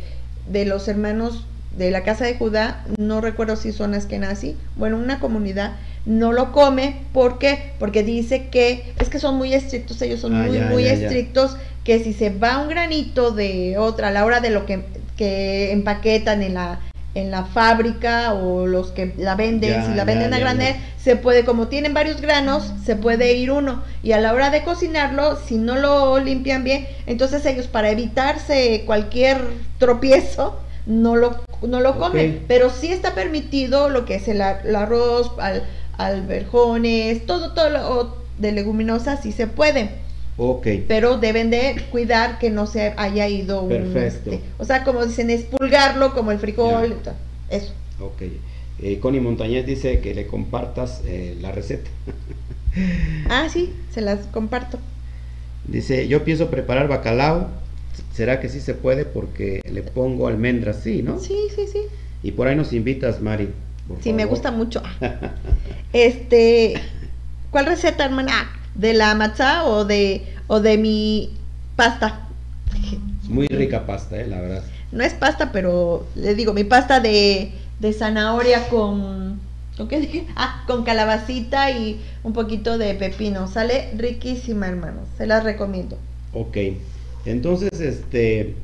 [0.49, 1.45] de, los hermanos
[1.77, 6.53] de la casa de Judá, no recuerdo si son así, bueno, una comunidad no lo
[6.53, 7.73] come, ¿por qué?
[7.79, 11.57] Porque dice que es que son muy estrictos, ellos son ah, muy, muy estrictos,
[11.91, 14.84] que si se va un granito de otra a la hora de lo que,
[15.16, 16.78] que empaquetan en la
[17.16, 21.45] en la fábrica o los que la venden, si la venden a granel, se puede,
[21.45, 23.82] como tienen varios granos, se puede ir uno.
[24.05, 28.84] Y a la hora de cocinarlo, si no lo limpian bien, entonces ellos para evitarse
[28.86, 29.41] cualquier
[29.78, 32.45] tropiezo, no lo, no lo comen.
[32.47, 35.64] Pero sí está permitido lo que es el, arroz, al,
[35.99, 39.91] alberjones, todo, todo lo de leguminosas, sí se puede.
[40.43, 40.66] Ok.
[40.88, 44.30] Pero deben de cuidar que no se haya ido Perfecto.
[44.30, 46.97] Este, o sea, como dicen, expulgarlo como el frijol,
[47.51, 47.74] eso.
[48.01, 48.22] Ok.
[48.82, 51.91] Eh, Connie Montañez dice que le compartas eh, la receta.
[53.28, 54.78] ah, sí, se las comparto.
[55.68, 57.49] Dice, yo pienso preparar bacalao.
[58.14, 59.05] ¿Será que sí se puede?
[59.05, 61.18] Porque le pongo almendras, sí, ¿no?
[61.18, 61.80] Sí, sí, sí.
[62.22, 63.51] Y por ahí nos invitas, Mari.
[64.01, 64.82] sí, me gusta mucho.
[65.93, 66.80] este,
[67.51, 68.60] ¿cuál receta, hermana?
[68.75, 71.31] De la matzá o de, o de mi
[71.77, 72.29] pasta.
[73.29, 74.64] Muy rica pasta, eh, la verdad.
[74.93, 79.41] No es pasta, pero le digo, mi pasta de, de zanahoria con,
[79.77, 80.27] ¿con qué dije?
[80.37, 83.47] Ah, con calabacita y un poquito de pepino.
[83.49, 85.09] Sale riquísima, hermanos.
[85.16, 85.97] Se las recomiendo.
[86.33, 86.57] Ok.
[87.25, 88.55] Entonces, este,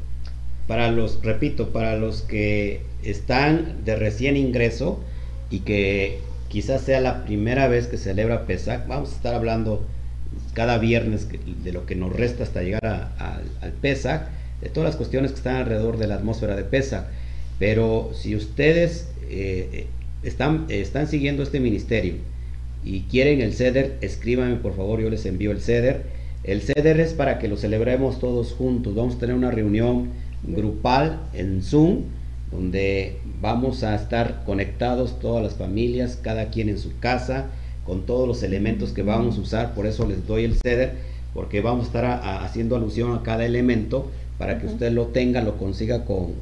[0.67, 5.01] para los, repito, para los que están de recién ingreso
[5.51, 9.87] y que quizás sea la primera vez que celebra Pesach, vamos a estar hablando
[10.55, 11.29] cada viernes
[11.62, 14.22] de lo que nos resta hasta llegar al Pesach,
[14.61, 17.05] de todas las cuestiones que están alrededor de la atmósfera de Pesach.
[17.59, 19.87] Pero si ustedes eh,
[20.22, 22.14] están, están siguiendo este ministerio
[22.85, 26.05] y quieren el CEDER, escríbanme por favor, yo les envío el CEDER.
[26.45, 28.95] El CEDER es para que lo celebremos todos juntos.
[28.95, 30.11] Vamos a tener una reunión
[30.45, 32.03] grupal en Zoom,
[32.51, 37.47] donde vamos a estar conectados todas las familias, cada quien en su casa
[37.87, 40.95] con todos los elementos que vamos a usar, por eso les doy el ceder,
[41.32, 45.57] porque vamos a estar haciendo alusión a cada elemento para que usted lo tenga, lo
[45.57, 46.34] consiga con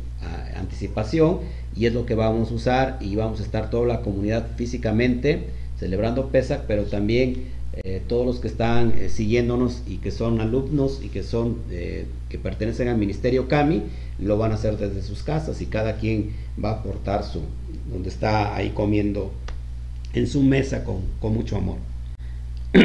[0.57, 1.41] anticipación
[1.77, 5.47] y es lo que vamos a usar y vamos a estar toda la comunidad físicamente
[5.79, 7.45] celebrando PESAC, pero también
[7.83, 12.07] eh, todos los que están eh, siguiéndonos y que son alumnos y que son eh,
[12.29, 13.83] que pertenecen al ministerio CAMI
[14.21, 16.31] lo van a hacer desde sus casas y cada quien
[16.63, 17.41] va a aportar su
[17.91, 19.33] donde está ahí comiendo
[20.15, 21.79] en su mesa con, mucho amor.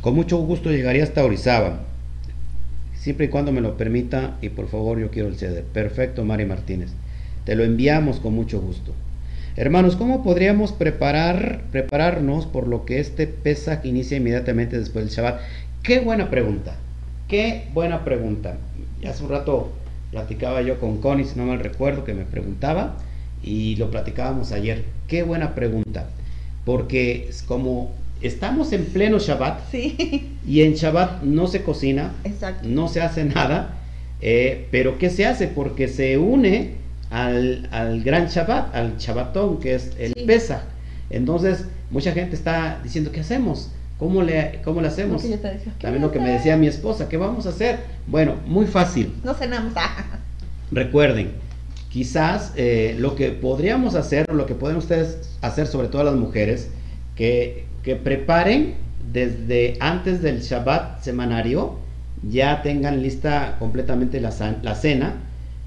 [0.00, 1.80] con mucho gusto llegaría hasta Orizaba,
[2.94, 5.64] siempre y cuando me lo permita y por favor yo quiero el ceder.
[5.64, 6.90] Perfecto, Mari Martínez.
[7.44, 8.92] Te lo enviamos con mucho gusto.
[9.56, 15.40] Hermanos, ¿cómo podríamos preparar, prepararnos por lo que este Pesach inicia inmediatamente después del Shabbat?
[15.82, 16.76] Qué buena pregunta,
[17.28, 18.56] qué buena pregunta.
[19.06, 19.72] Hace un rato
[20.10, 22.96] platicaba yo con Connie, si no mal recuerdo, que me preguntaba
[23.42, 24.95] y lo platicábamos ayer.
[25.06, 26.08] Qué buena pregunta,
[26.64, 32.12] porque como estamos en pleno Shabbat y en Shabbat no se cocina,
[32.62, 33.76] no se hace nada,
[34.20, 35.46] eh, pero ¿qué se hace?
[35.48, 36.72] Porque se une
[37.10, 40.62] al, al gran Shabbat, al Shabbatón, que es el Pesach.
[41.10, 43.70] Entonces, mucha gente está diciendo, ¿qué hacemos?
[43.98, 45.22] ¿Cómo le, cómo le hacemos?
[45.80, 47.78] También lo que me decía mi esposa, ¿qué vamos a hacer?
[48.06, 49.14] Bueno, muy fácil.
[49.24, 49.72] No cenamos.
[50.70, 51.30] Recuerden,
[51.96, 56.68] quizás eh, lo que podríamos hacer, lo que pueden ustedes hacer, sobre todo las mujeres,
[57.14, 58.74] que, que preparen
[59.14, 61.78] desde antes del Shabbat semanario,
[62.22, 64.30] ya tengan lista completamente la,
[64.60, 65.14] la cena,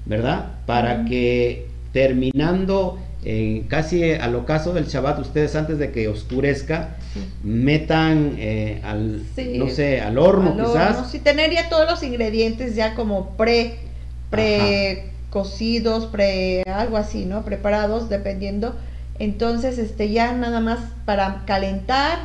[0.06, 0.52] ¿verdad?
[0.66, 6.96] Para que terminando eh, casi al ocaso del Shabbat, ustedes antes de que oscurezca,
[7.42, 9.24] metan eh, al,
[9.56, 11.10] no sé, al horno quizás.
[11.10, 13.78] Sí, tener ya todos los ingredientes ya como pre,
[14.30, 17.44] pre cocidos, pre, algo así, ¿no?
[17.44, 18.74] Preparados, dependiendo.
[19.18, 22.18] Entonces, este, ya nada más para calentar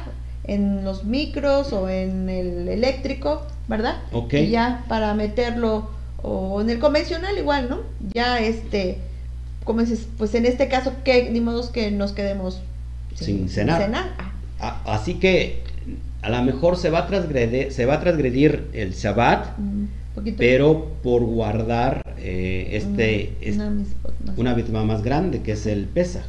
[0.46, 3.98] en los micros o en el eléctrico, ¿verdad?
[4.12, 4.34] Ok.
[4.34, 5.90] Y ya para meterlo
[6.22, 7.80] o en el convencional igual, ¿no?
[8.14, 8.98] Ya este,
[9.64, 12.62] como dices, pues en este caso, que ni modo que nos quedemos
[13.16, 13.90] sin, cenar.
[14.60, 14.82] Ah.
[14.86, 15.64] así que
[16.22, 19.86] a lo mejor se va a transgredir, se va a transgredir el Shabbat, mm,
[20.38, 26.24] pero por guardar eh, este, mm, una, misma más grande que es el pesa.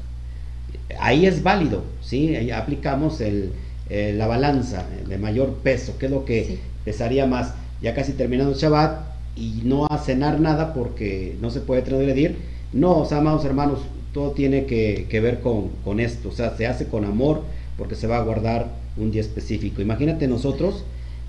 [1.00, 2.36] Ahí es válido, ¿sí?
[2.36, 3.52] Ahí aplicamos el,
[3.88, 7.54] eh, la balanza de mayor peso, que es lo que pesaría más.
[7.80, 12.36] Ya casi terminando el Shabbat y no a cenar nada porque no se puede transgredir.
[12.74, 13.80] No, o sea, amados hermanos,
[14.12, 17.42] todo tiene que, ver con, con, esto, o sea, se hace con amor
[17.78, 18.68] porque se va a guardar
[18.98, 19.80] un día específico.
[19.80, 20.84] Imagínate nosotros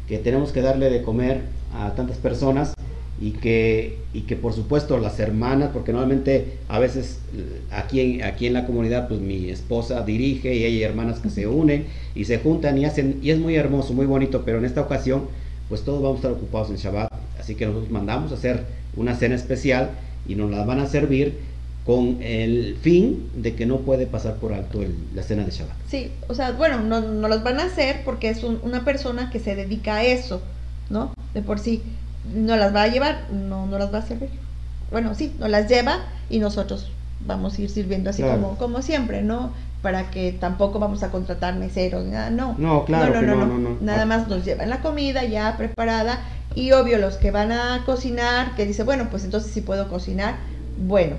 [0.10, 1.44] que tenemos que darle de comer
[1.74, 2.74] a tantas personas
[3.20, 7.20] y que, y que por supuesto las hermanas, porque normalmente a veces
[7.72, 11.48] aquí en, aquí en la comunidad pues mi esposa dirige y hay hermanas que se
[11.48, 14.82] unen y se juntan y hacen, y es muy hermoso, muy bonito, pero en esta
[14.82, 15.26] ocasión
[15.68, 18.66] pues todos vamos a estar ocupados en Shabbat, así que nosotros mandamos a hacer
[18.96, 19.92] una cena especial
[20.28, 21.38] y nos la van a servir
[21.86, 24.82] con el fin de que no puede pasar por alto
[25.16, 25.76] la cena de Shabbat.
[25.90, 29.40] Sí, o sea, bueno, no, no los van a hacer porque es una persona que
[29.40, 30.42] se dedica a eso,
[30.90, 31.14] ¿no?
[31.34, 31.82] De por sí,
[32.34, 34.30] no las va a llevar, no, no las va a servir.
[34.92, 36.00] Bueno, sí, no las lleva
[36.30, 36.92] y nosotros
[37.26, 39.52] vamos a ir sirviendo así como, como siempre, ¿no?
[39.82, 42.56] Para que tampoco vamos a contratar meseros, nada, no.
[42.58, 46.20] No, claro, no, no, no, no, Nada más nos llevan la comida ya preparada
[46.56, 50.36] y obvio los que van a cocinar, que dice, bueno, pues entonces sí puedo cocinar,
[50.78, 51.18] bueno,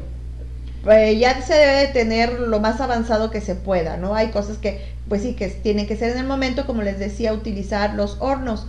[0.83, 4.15] pues ya se debe de tener lo más avanzado que se pueda, ¿no?
[4.15, 7.33] Hay cosas que, pues sí, que tienen que ser en el momento, como les decía,
[7.33, 8.67] utilizar los hornos,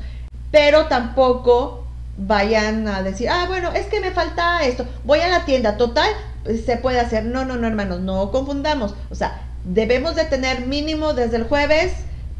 [0.51, 1.88] pero tampoco
[2.19, 6.09] vayan a decir, ah, bueno, es que me falta esto, voy a la tienda, total,
[6.43, 7.25] pues, se puede hacer.
[7.25, 8.93] No, no, no, hermanos, no confundamos.
[9.09, 11.93] O sea, debemos de tener mínimo desde el jueves,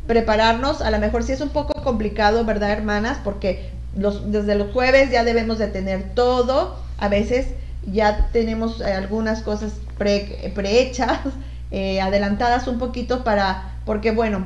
[0.08, 3.20] prepararnos, a lo mejor sí es un poco complicado, ¿verdad, hermanas?
[3.24, 7.48] Porque los, desde los jueves ya debemos de tener todo, a veces
[7.86, 11.20] ya tenemos eh, algunas cosas pre, prehechas,
[11.72, 14.46] eh, adelantadas un poquito para, porque bueno,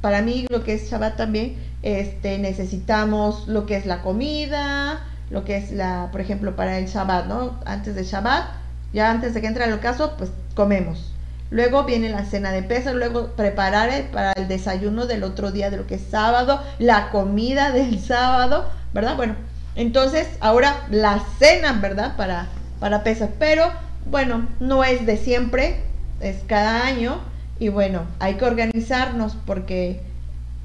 [0.00, 5.00] para mí lo que es Shabbat también, este, necesitamos lo que es la comida,
[5.30, 7.58] lo que es la, por ejemplo, para el Shabbat, ¿no?
[7.64, 8.44] Antes de Shabbat,
[8.92, 11.12] ya antes de que entre el ocaso, pues comemos.
[11.50, 15.78] Luego viene la cena de pesa, luego preparar para el desayuno del otro día de
[15.78, 19.16] lo que es sábado, la comida del sábado, ¿verdad?
[19.16, 19.34] Bueno,
[19.74, 22.16] entonces ahora la cena, ¿verdad?
[22.16, 22.48] Para
[22.80, 23.70] para pesas, pero
[24.06, 25.76] bueno, no es de siempre,
[26.20, 27.20] es cada año
[27.60, 30.00] y bueno, hay que organizarnos porque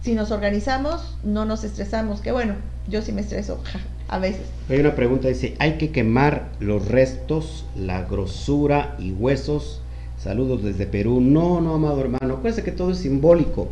[0.06, 2.54] si nos organizamos no nos estresamos, que bueno,
[2.88, 3.60] yo sí me estreso
[4.08, 4.44] a veces.
[4.70, 9.82] Hay una pregunta, dice, ¿hay que quemar los restos, la grosura y huesos?
[10.20, 11.22] Saludos desde Perú.
[11.22, 13.68] No, no, amado hermano, acuérdense que todo es simbólico.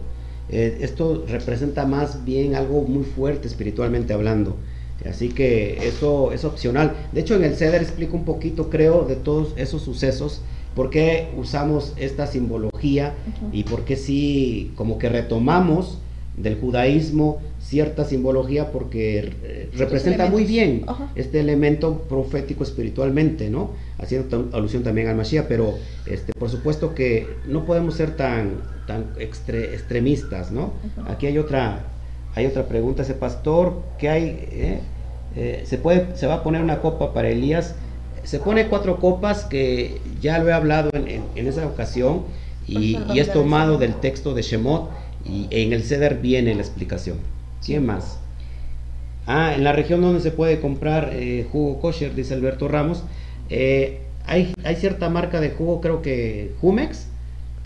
[0.49, 4.57] Eh, esto representa más bien algo muy fuerte espiritualmente hablando.
[5.07, 6.95] Así que eso es opcional.
[7.11, 10.41] De hecho, en el CEDER explico un poquito, creo, de todos esos sucesos,
[10.75, 13.13] por qué usamos esta simbología
[13.51, 15.99] y por qué sí, como que retomamos
[16.37, 23.71] del judaísmo cierta simbología porque representa muy bien este elemento profético espiritualmente, ¿no?
[23.97, 25.75] Haciendo alusión también al Mashiach, pero
[26.05, 30.73] este, por supuesto que no podemos ser tan, tan extremistas, ¿no?
[31.07, 31.85] Aquí hay otra,
[32.35, 34.23] hay otra pregunta, ese pastor, ¿qué hay?
[34.51, 34.79] Eh?
[35.35, 37.75] Eh, se, puede, se va a poner una copa para Elías.
[38.23, 42.23] Se pone cuatro copas que ya lo he hablado en, esa ocasión
[42.67, 44.89] y, es tomado del texto de Shemot
[45.25, 47.17] y en el Ceder viene la explicación.
[47.65, 48.19] ¿Quién más?
[49.25, 53.03] Ah, en la región donde se puede comprar eh, jugo kosher, dice Alberto Ramos,
[54.25, 57.07] hay, hay cierta marca de jugo, creo que Jumex,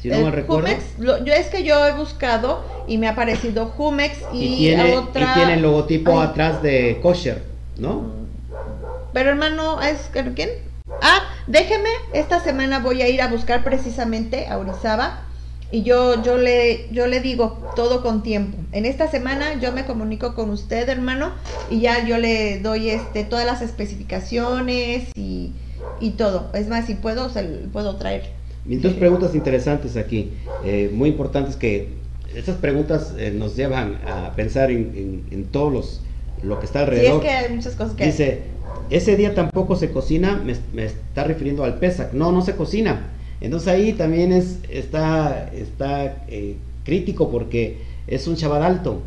[0.01, 0.69] si no me recuerdo.
[0.99, 5.31] yo es que yo he buscado y me ha aparecido Jumex y, tiene, otra.
[5.31, 7.43] Y tiene el logotipo atrás de kosher,
[7.77, 8.11] ¿no?
[9.13, 10.49] Pero hermano, ¿es quién?
[11.01, 15.26] Ah, déjeme, esta semana voy a ir a buscar precisamente a Orizaba
[15.71, 18.57] y yo, yo, le, yo le digo todo con tiempo.
[18.71, 21.31] En esta semana yo me comunico con usted, hermano,
[21.69, 25.51] y ya yo le doy este, todas las especificaciones y,
[25.99, 26.49] y todo.
[26.53, 28.37] Es más, si puedo, se puedo traer.
[28.65, 30.31] Dos preguntas interesantes aquí,
[30.65, 31.89] eh, muy importantes que
[32.35, 36.01] estas preguntas eh, nos llevan a pensar en, todos los
[36.43, 37.21] lo que está alrededor.
[37.21, 38.05] Sí, es que hay muchas cosas que...
[38.05, 38.41] Dice,
[38.89, 42.13] ese día tampoco se cocina, me, está refiriendo al Pesach.
[42.13, 43.07] No, no se cocina.
[43.41, 47.77] Entonces ahí también es, está, está eh, crítico porque
[48.07, 49.01] es un Shabbat alto.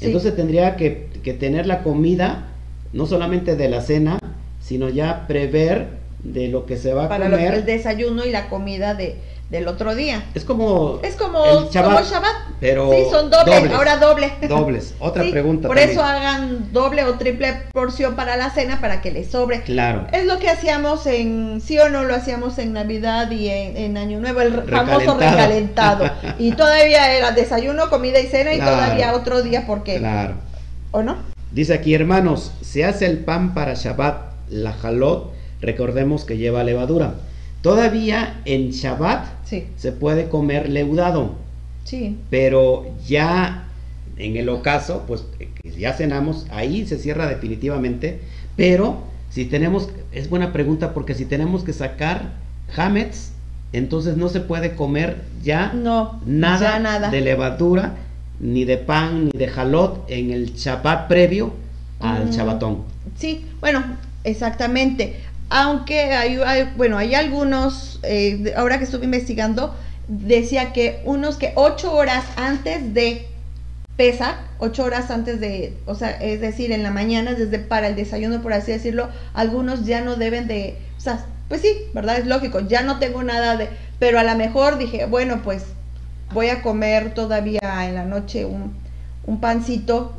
[0.00, 2.48] Entonces tendría que, que tener la comida,
[2.92, 4.18] no solamente de la cena,
[4.60, 7.54] sino ya prever de lo que se va a para comer.
[7.54, 9.16] el desayuno y la comida de,
[9.52, 10.24] del otro día.
[10.34, 12.06] Es como es como, Shabbat.
[12.58, 14.32] Pero sí, son dobles, ahora doble.
[14.48, 14.94] Dobles.
[14.98, 15.68] Otra pregunta.
[15.68, 19.60] Por eso hagan doble o triple porción para la cena para que les sobre.
[19.60, 20.06] Claro.
[20.10, 24.20] Es lo que hacíamos en, sí o no, lo hacíamos en Navidad y en, Año
[24.20, 26.10] Nuevo, el famoso recalentado.
[26.38, 29.98] y todavía era desayuno, comida y cena y todavía otro día porque...
[29.98, 30.36] Claro.
[30.92, 31.16] ¿O no?
[31.50, 34.16] Dice aquí, hermanos, se hace el pan para Shabbat,
[34.48, 35.30] la jalot,
[35.60, 37.16] recordemos que lleva levadura.
[37.62, 39.26] Todavía en Shabbat
[39.76, 41.36] se puede comer leudado.
[41.84, 42.18] Sí.
[42.30, 43.68] Pero ya
[44.16, 45.24] en el ocaso, pues
[45.76, 48.20] ya cenamos, ahí se cierra definitivamente.
[48.56, 52.32] Pero si tenemos, es buena pregunta porque si tenemos que sacar
[52.76, 53.32] hametz,
[53.72, 57.10] entonces no se puede comer ya no, nada, nada.
[57.10, 57.94] de levadura,
[58.40, 61.54] ni de pan, ni de jalot en el Shabbat previo
[62.00, 62.82] al chabatón.
[63.16, 63.82] Sí, bueno,
[64.24, 65.20] exactamente.
[65.54, 69.74] Aunque hay, bueno, hay algunos, eh, ahora que estuve investigando,
[70.08, 73.26] decía que unos que ocho horas antes de
[73.98, 77.96] pesa, ocho horas antes de, o sea, es decir, en la mañana, desde para el
[77.96, 82.16] desayuno, por así decirlo, algunos ya no deben de, o sea, pues sí, ¿verdad?
[82.16, 85.64] Es lógico, ya no tengo nada de, pero a lo mejor dije, bueno, pues
[86.32, 88.72] voy a comer todavía en la noche un,
[89.26, 90.14] un pancito,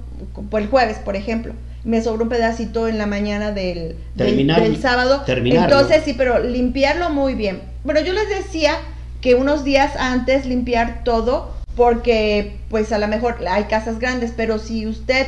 [0.51, 5.23] por el jueves, por ejemplo me sobró un pedacito en la mañana del, del, sábado.
[5.27, 7.61] Entonces sí, pero limpiarlo muy bien.
[7.83, 8.77] Bueno, yo les decía
[9.21, 14.59] que unos días antes limpiar todo, porque pues a lo mejor hay casas grandes, pero
[14.59, 15.27] si usted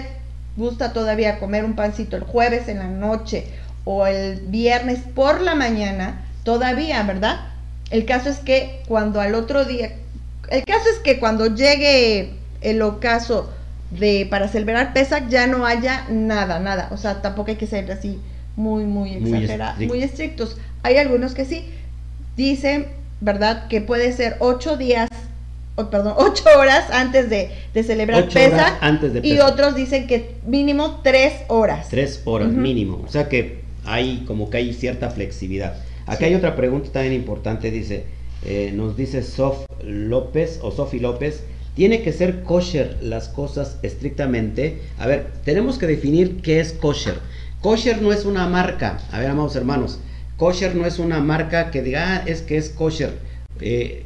[0.55, 3.45] gusta todavía comer un pancito el jueves en la noche
[3.83, 7.49] o el viernes por la mañana, todavía, ¿verdad?
[7.89, 9.91] El caso es que cuando al otro día,
[10.49, 13.51] el caso es que cuando llegue el ocaso
[13.99, 16.89] de para celebrar Pesach ya no haya nada, nada.
[16.91, 18.19] O sea, tampoco hay que ser así
[18.55, 20.57] muy, muy exagerados, muy, estrictos.
[20.83, 21.65] Hay algunos que sí.
[22.37, 22.87] Dicen,
[23.21, 23.67] ¿verdad?
[23.67, 25.09] Que puede ser ocho días,
[25.75, 27.49] o perdón, ocho horas antes de,
[27.83, 28.73] celebrar Pesach.
[28.81, 31.89] Antes de Y otros dicen que mínimo tres horas.
[31.89, 33.01] Tres horas mínimo.
[33.05, 35.75] O sea que hay como que hay cierta flexibilidad.
[36.07, 38.05] Aquí hay otra pregunta también importante, dice,
[38.45, 41.43] eh, nos dice Sof López o Sofi López,
[41.75, 44.81] tiene que ser kosher las cosas estrictamente.
[44.97, 47.19] A ver, tenemos que definir qué es kosher.
[47.61, 48.99] Kosher no es una marca.
[49.11, 49.99] A ver, amados hermanos,
[50.37, 53.13] kosher no es una marca que diga, ah, es que es kosher.
[53.59, 54.03] Eh,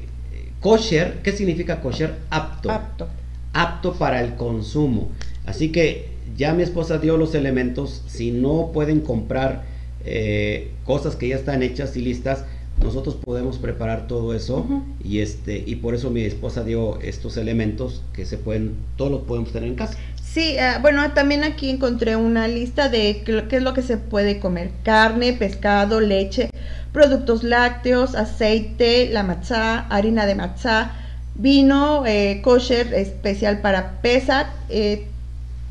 [0.60, 2.16] kosher, ¿qué significa kosher?
[2.32, 2.72] Apto.
[2.72, 3.08] Apto.
[3.54, 5.10] Apto para el consumo.
[5.46, 8.04] Así que ya mi esposa dio los elementos.
[8.08, 9.64] Si no pueden comprar
[10.06, 12.46] eh, cosas que ya están hechas y listas,
[12.82, 14.66] nosotros podemos preparar todo eso
[15.04, 19.22] y este y por eso mi esposa dio estos elementos que se pueden todos los
[19.24, 19.98] podemos tener en casa.
[20.24, 24.40] Sí eh, bueno también aquí encontré una lista de qué, es lo que se puede
[24.40, 24.72] comer.
[24.84, 26.50] Carne pescado leche
[26.94, 30.92] productos lácteos aceite la matzá harina de matzá
[31.36, 35.06] vino eh, kosher especial para pesa eh,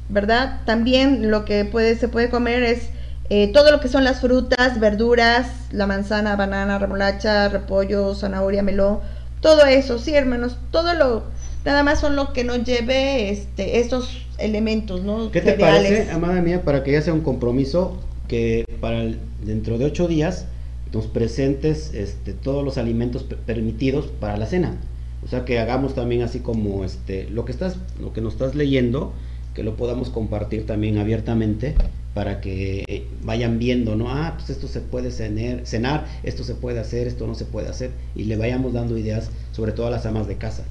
[0.09, 2.89] verdad también lo que puede se puede comer es
[3.31, 9.01] eh, todo lo que son las frutas, verduras, la manzana, banana, remolacha, repollo, zanahoria, melón,
[9.41, 11.25] todo eso, sí, hermanos, todo lo,
[11.65, 15.31] nada más son lo que nos lleve este, estos elementos, ¿no?
[15.31, 17.99] ¿Qué te parece, amada mía, para que ya sea un compromiso
[18.29, 19.05] que para
[19.45, 20.47] dentro de ocho días
[20.93, 24.79] nos presentes este, todos los alimentos permitidos para la cena?
[25.23, 28.55] O sea, que hagamos también así como este, lo que estás, lo que nos estás
[28.55, 29.13] leyendo,
[29.53, 31.75] que lo podamos compartir también abiertamente
[32.19, 34.11] para que vayan viendo, ¿no?
[34.11, 37.69] Ah, pues esto se puede cenar, cenar, esto se puede hacer, esto no se puede
[37.69, 40.65] hacer, y le vayamos dando ideas, sobre todo a las amas de casa.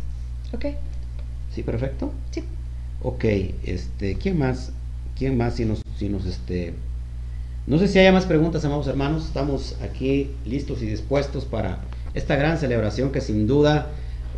[0.52, 0.66] Ok.
[1.56, 2.12] ¿Sí, perfecto?
[2.32, 2.44] Sí.
[3.02, 3.24] Ok,
[3.64, 4.74] este, ¿quién más?
[5.18, 6.74] ¿Quién más si nos, si nos, este...
[7.66, 11.80] No sé si haya más preguntas, amados hermanos, estamos aquí listos y dispuestos para
[12.14, 13.88] esta gran celebración que sin duda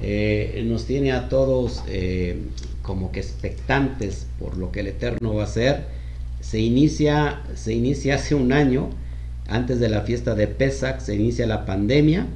[0.04, 2.38] eh, nos tiene a todos eh,
[2.84, 5.99] como que expectantes por lo que el Eterno va a hacer
[6.42, 8.90] se inicia, se inicia hace un año,
[9.48, 12.28] antes de la fiesta de Pesach, se inicia la pandemia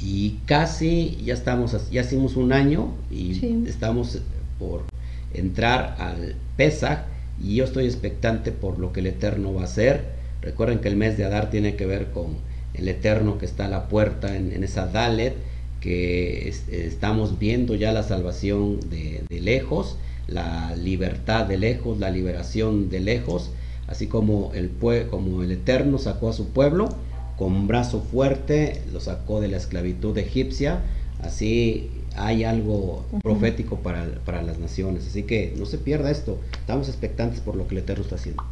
[0.00, 4.18] y casi ya estamos, ya hicimos un año y estamos
[4.58, 4.84] por
[5.32, 7.04] entrar al Pesach
[7.42, 10.04] y yo estoy expectante por lo que el Eterno va a hacer.
[10.42, 12.36] Recuerden que el mes de Adar tiene que ver con
[12.74, 15.34] el Eterno que está a la puerta en, esa Dalet,
[15.80, 22.88] que estamos viendo ya la salvación de, de lejos la libertad de lejos, la liberación
[22.88, 23.50] de lejos,
[23.86, 24.70] así como el,
[25.10, 26.88] como el Eterno sacó a su pueblo
[27.36, 30.82] con brazo fuerte, lo sacó de la esclavitud egipcia,
[31.20, 35.06] así hay algo profético para, para, las naciones.
[35.06, 38.44] Así que no se pierda esto, estamos expectantes por lo que el Eterno está haciendo.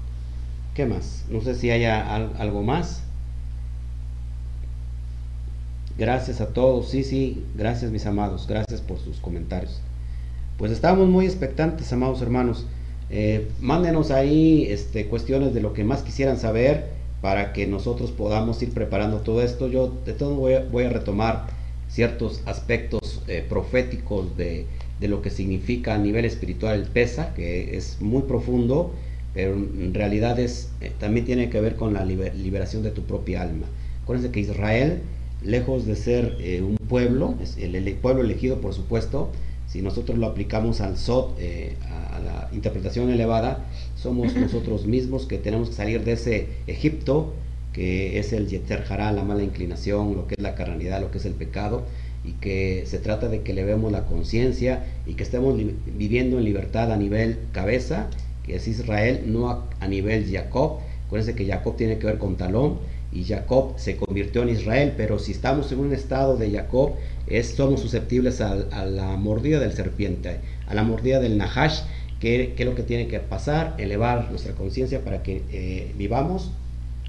[0.75, 1.25] ¿Qué más?
[1.31, 3.03] No sé si haya algo más.
[5.99, 9.81] Gracias a todos, sí, sí, gracias mis amados, gracias por sus comentarios.
[10.63, 12.67] Pues estamos muy expectantes, amados hermanos.
[13.11, 16.87] Eh, mándenos ahí este, cuestiones de lo que más quisieran saber
[17.21, 19.67] para que nosotros podamos ir preparando todo esto.
[19.67, 21.49] Yo de todo voy a, retomar
[21.89, 24.67] ciertos aspectos eh, proféticos de,
[25.01, 28.95] lo que significa a nivel espiritual el PESA, que es muy profundo,
[29.35, 33.43] pero en realidad es, eh, también tiene que ver con la liberación de tu propia
[33.43, 33.67] alma.
[34.05, 35.03] Acuérdense que Israel,
[35.43, 39.33] lejos de ser un pueblo, es el, pueblo elegido por supuesto,
[39.73, 43.65] si nosotros lo aplicamos al SOT, eh, a, la interpretación elevada,
[43.97, 47.33] somos nosotros mismos que tenemos que salir de ese Egipto,
[47.73, 51.17] que es el Yeter Hará, la mala inclinación, lo que es la carnalidad, lo que
[51.17, 51.85] es el pecado,
[52.23, 56.45] y que se trata de que le vemos la conciencia y que estemos viviendo en
[56.45, 58.11] libertad a nivel cabeza,
[58.45, 60.81] que es Israel, no a, a nivel Jacob.
[61.07, 62.77] Acuérdense que Jacob tiene que ver con talón
[63.13, 66.93] y Jacob se convirtió en Israel, pero si estamos en un estado de Jacob,
[67.27, 68.55] es, somos susceptibles a,
[68.87, 71.81] la mordida del serpiente, a la mordida del Nahash,
[72.21, 76.53] que, es lo que tiene que pasar, elevar nuestra conciencia para que eh, vivamos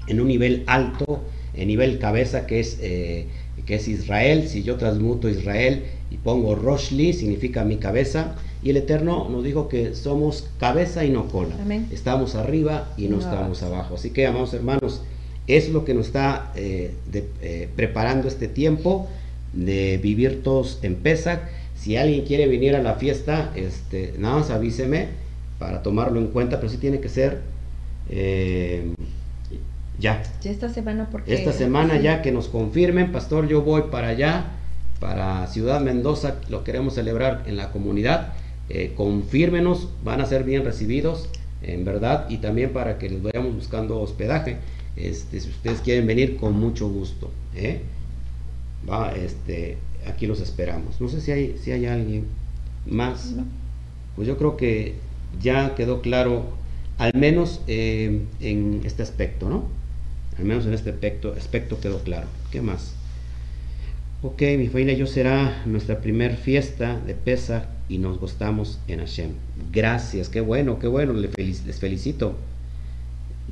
[0.06, 1.22] en un nivel alto,
[1.54, 3.26] en nivel cabeza, que es, eh,
[3.64, 4.48] que es Israel.
[4.48, 8.34] Si yo transmuto Israel y pongo Roshli, significa mi cabeza.
[8.62, 11.54] Y el Eterno nos dijo que somos cabeza y no cola.
[11.92, 13.94] Estamos arriba y no, estamos abajo.
[13.94, 15.02] Así que, amados hermanos,
[15.46, 19.08] es lo que nos está eh, eh, preparando este tiempo
[19.52, 21.40] de vivir todos en Pesach.
[21.76, 25.08] Si alguien quiere venir a la fiesta, este, nada más avíseme
[25.58, 27.40] para tomarlo en cuenta, pero sí tiene que ser
[28.08, 28.94] eh,
[29.98, 30.22] ya.
[30.42, 34.46] Esta semana, porque Esta semana ya que nos confirmen, pastor, yo voy para allá,
[34.98, 38.32] para Ciudad Mendoza, lo queremos celebrar en la comunidad.
[38.96, 41.28] confírmenos, van a ser bien recibidos,
[41.62, 44.56] en verdad, y también para que les vayamos buscando hospedaje.
[44.96, 47.30] Este, si ustedes quieren venir, con mucho gusto.
[47.54, 47.80] ¿eh?
[48.88, 51.00] Va, este, aquí los esperamos.
[51.00, 52.26] No sé si hay, si hay alguien
[52.86, 53.34] más.
[54.16, 54.94] Pues yo creo que
[55.40, 56.44] ya quedó claro,
[56.98, 59.64] al menos eh, en este aspecto, ¿no?
[60.38, 62.26] Al menos en este aspecto, aspecto quedó claro.
[62.50, 62.94] ¿Qué más?
[64.22, 69.32] Ok, mi familia, yo será nuestra primer fiesta de pesa y nos gustamos en Hashem.
[69.72, 72.36] Gracias, qué bueno, qué bueno, les felicito.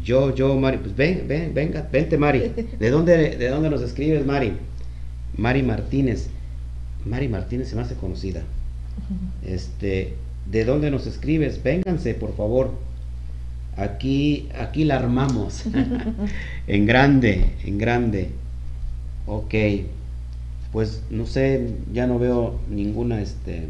[0.04, 2.52] Yo, yo, Mari, pues ven, ven, venga, vente, Mari.
[2.78, 4.54] ¿De dónde, de dónde nos escribes, Mari?
[5.36, 6.28] Mari Martínez.
[7.04, 8.42] Mari Martínez se me hace conocida.
[9.44, 10.14] Este,
[10.50, 11.62] ¿de dónde nos escribes?
[11.62, 12.72] Vénganse, por favor.
[13.76, 15.64] Aquí, aquí la armamos.
[16.66, 18.30] en grande, en grande.
[19.26, 19.54] Ok.
[20.72, 23.68] Pues no sé, ya no veo ninguna, este,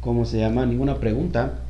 [0.00, 0.66] ¿cómo se llama?
[0.66, 1.60] Ninguna pregunta.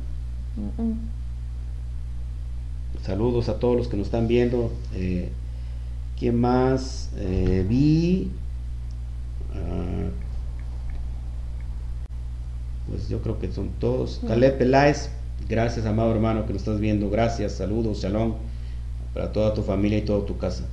[3.07, 4.69] Saludos a todos los que nos están viendo.
[4.93, 5.29] Eh,
[6.19, 7.09] ¿Quién más?
[7.15, 8.29] Eh, vi.
[9.55, 10.09] Ah,
[12.89, 14.19] pues yo creo que son todos.
[14.27, 15.09] Caleb Peláez,
[15.47, 17.09] gracias amado hermano que nos estás viendo.
[17.09, 18.33] Gracias, saludos, shalom
[19.13, 20.65] para toda tu familia y toda tu casa.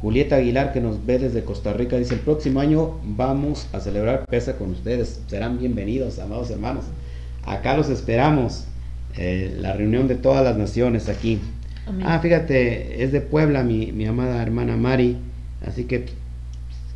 [0.00, 4.24] Julieta Aguilar que nos ve desde Costa Rica dice el próximo año vamos a celebrar
[4.24, 5.20] Pesa con ustedes.
[5.26, 6.86] Serán bienvenidos, amados hermanos.
[7.44, 8.64] Acá los esperamos.
[9.18, 11.40] Eh, la reunión de todas las naciones aquí.
[12.04, 15.16] Ah, fíjate, es de Puebla mi, mi, amada hermana Mari,
[15.64, 16.06] así que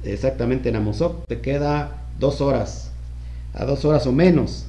[0.04, 2.90] exactamente en Amozoc te queda dos horas,
[3.54, 4.66] a dos horas o menos.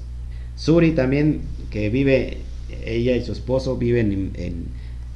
[0.56, 1.42] Suri también,
[1.72, 2.38] que vive,
[2.86, 4.68] ella y su esposo viven en,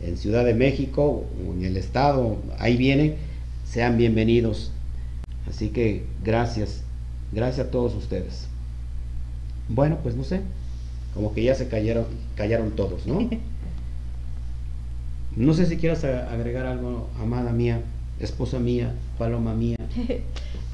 [0.01, 1.25] en, Ciudad de México,
[1.55, 3.15] en el estado, ahí vienen,
[3.63, 4.71] sean bienvenidos.
[5.47, 6.81] Así que gracias,
[7.31, 8.47] gracias a todos ustedes.
[9.69, 10.41] Bueno, pues no sé
[11.15, 12.05] como que ya se cayeron,
[12.35, 13.27] callaron todos, ¿no?
[15.35, 17.81] No sé si quieras agregar algo, amada mía,
[18.19, 19.77] esposa mía, paloma mía.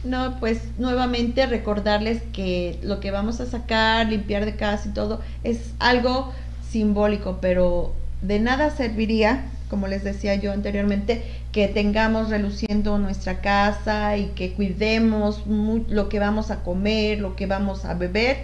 [0.03, 5.22] No, pues nuevamente recordarles que lo que vamos a sacar, limpiar de casa y todo,
[5.43, 6.34] es algo
[6.68, 7.93] simbólico, pero
[8.23, 14.53] de nada serviría, como les decía yo anteriormente, que tengamos reluciendo nuestra casa y que
[14.53, 18.38] cuidemos lo que vamos a comer, lo que vamos a beber,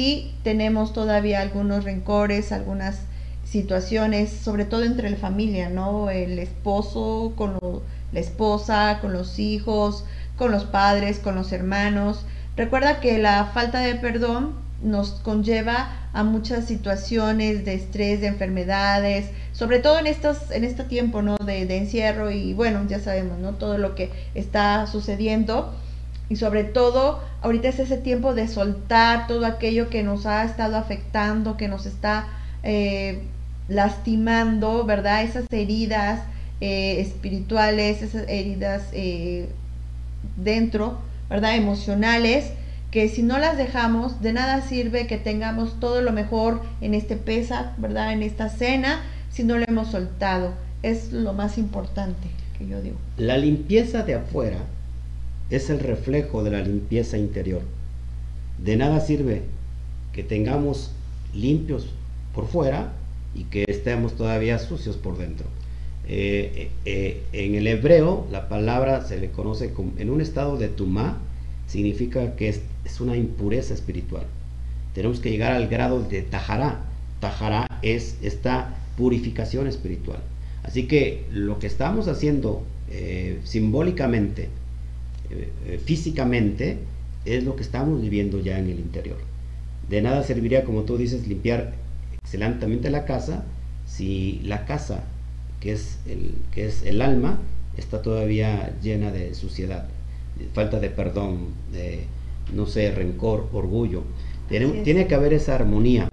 [0.00, 3.00] sí tenemos todavía algunos rencores, algunas
[3.44, 6.08] situaciones, sobre todo entre la familia, ¿no?
[6.08, 7.58] El esposo con
[8.10, 10.06] la esposa, con los hijos,
[10.38, 12.24] con los padres, con los hermanos.
[12.56, 19.28] Recuerda que la falta de perdón nos conlleva a muchas situaciones de estrés, de enfermedades,
[19.52, 21.36] sobre todo en estos, en este tiempo, ¿no?
[21.36, 23.52] De, de encierro y bueno, ya sabemos, ¿no?
[23.52, 25.74] Todo lo que está sucediendo
[26.30, 30.76] y sobre todo ahorita es ese tiempo de soltar todo aquello que nos ha estado
[30.76, 32.28] afectando, que nos está
[32.62, 33.24] eh,
[33.68, 35.24] lastimando, ¿verdad?
[35.24, 36.22] Esas heridas
[36.60, 39.48] eh, espirituales, esas heridas eh,
[40.36, 40.98] dentro,
[41.28, 41.56] ¿verdad?
[41.56, 42.52] Emocionales,
[42.92, 47.16] que si no las dejamos, de nada sirve que tengamos todo lo mejor en este
[47.16, 48.12] pesa, ¿verdad?
[48.12, 50.54] En esta cena, si no lo hemos soltado.
[50.84, 52.96] Es lo más importante que yo digo.
[53.16, 54.58] La limpieza de afuera
[55.50, 57.62] es el reflejo de la limpieza interior.
[58.58, 59.42] De nada sirve
[60.12, 60.92] que tengamos
[61.34, 61.86] limpios
[62.34, 62.92] por fuera
[63.34, 65.46] y que estemos todavía sucios por dentro.
[66.08, 70.56] Eh, eh, eh, en el hebreo la palabra se le conoce como, en un estado
[70.56, 71.18] de tumá,
[71.68, 72.62] significa que es,
[73.00, 74.24] una impureza espiritual.
[74.94, 76.80] Tenemos que llegar al grado de tajará.
[77.20, 80.18] Tajará es esta purificación espiritual.
[80.64, 82.64] Así que lo que estamos haciendo
[83.44, 84.48] simbólicamente,
[85.84, 86.78] físicamente,
[87.24, 89.18] es lo que estamos viviendo ya en el interior.
[89.88, 91.74] De nada serviría, como tú dices, limpiar
[92.22, 93.44] excelentemente la casa
[93.90, 95.04] si la casa,
[95.60, 97.38] que es el, que es el alma,
[97.76, 99.88] está todavía llena de suciedad,
[100.54, 102.04] falta de perdón, de,
[102.54, 104.04] no sé, rencor, orgullo.
[104.48, 106.08] Tiene, tiene, que haber esa armonía.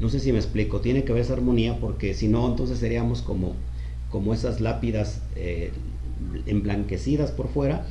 [0.00, 3.22] No sé si me explico, tiene que haber esa armonía porque si no, entonces seríamos
[3.22, 3.54] como,
[4.10, 5.70] como esas lápidas eh,
[6.46, 7.86] emblanquecidas por fuera,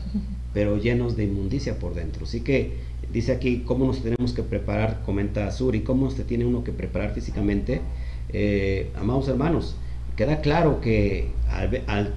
[0.54, 2.26] pero llenos de inmundicia por dentro.
[2.26, 2.78] Así que
[3.14, 7.14] Dice aquí cómo nos tenemos que preparar, comenta Suri, cómo se tiene uno que preparar
[7.14, 7.82] físicamente.
[8.30, 9.76] Eh, amados hermanos,
[10.16, 12.14] queda claro que al,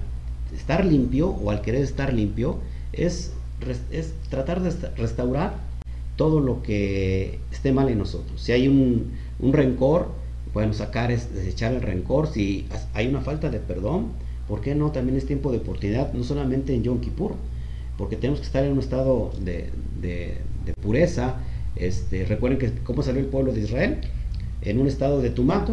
[0.55, 2.57] estar limpio o al querer estar limpio
[2.93, 3.33] es,
[3.91, 5.57] es tratar de restaurar
[6.15, 8.41] todo lo que esté mal en nosotros.
[8.41, 10.09] Si hay un, un rencor,
[10.51, 12.27] bueno, sacar, es desechar el rencor.
[12.27, 12.65] Si
[12.95, 14.13] hay una falta de perdón,
[14.47, 14.91] ¿por qué no?
[14.91, 17.35] También es tiempo de oportunidad, no solamente en Yom Kippur,
[17.97, 19.69] porque tenemos que estar en un estado de,
[20.01, 21.35] de pureza.
[21.75, 24.01] Este, recuerden que cómo salió el pueblo de Israel
[24.61, 25.65] en un estado de tumá,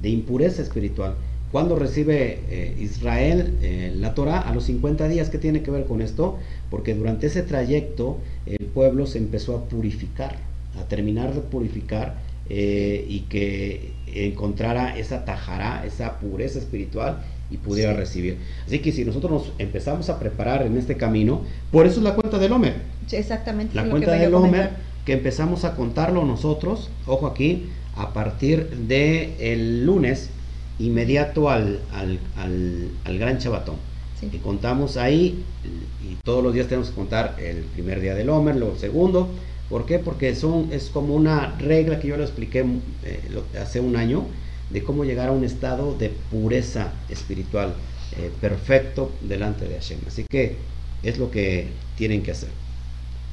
[0.00, 1.14] de impureza espiritual.
[1.52, 5.84] Cuando recibe eh, Israel eh, la Torah a los 50 días, ¿qué tiene que ver
[5.84, 6.38] con esto?
[6.70, 10.36] Porque durante ese trayecto el pueblo se empezó a purificar,
[10.78, 17.92] a terminar de purificar eh, y que encontrara esa tajará, esa pureza espiritual y pudiera
[17.92, 18.38] recibir.
[18.66, 22.14] Así que si nosotros nos empezamos a preparar en este camino, por eso es la
[22.14, 22.74] cuenta del Homer.
[23.10, 23.74] exactamente.
[23.74, 24.70] La cuenta del Homer,
[25.04, 27.66] que empezamos a contarlo nosotros, ojo aquí,
[27.96, 30.30] a partir del el lunes
[30.78, 33.76] inmediato al, al, gran chabatón.
[34.30, 35.42] Que contamos ahí
[36.04, 39.30] y todos los días tenemos que contar el primer día del Homer, luego el segundo.
[39.70, 39.98] ¿Por qué?
[39.98, 42.64] Porque son, es como una regla que yo lo expliqué
[43.04, 43.20] eh,
[43.58, 44.26] hace un año
[44.70, 47.74] de cómo llegar a un estado de pureza espiritual
[48.16, 49.98] eh, perfecto delante de Hashem.
[50.06, 50.56] Así que
[51.02, 52.50] es lo que tienen que hacer.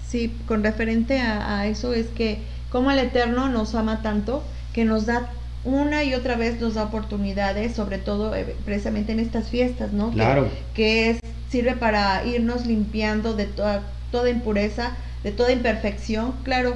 [0.07, 2.39] Sí, con referente a, eso es que
[2.71, 4.43] como el Eterno nos ama tanto
[4.73, 5.29] que nos da
[5.63, 10.11] una y otra vez nos da oportunidades, sobre todo eh, precisamente en estas fiestas, ¿no?
[10.11, 10.47] Claro.
[10.73, 11.19] Que, es,
[11.49, 16.33] sirve para irnos limpiando de toda, toda impureza, de toda imperfección.
[16.43, 16.75] Claro,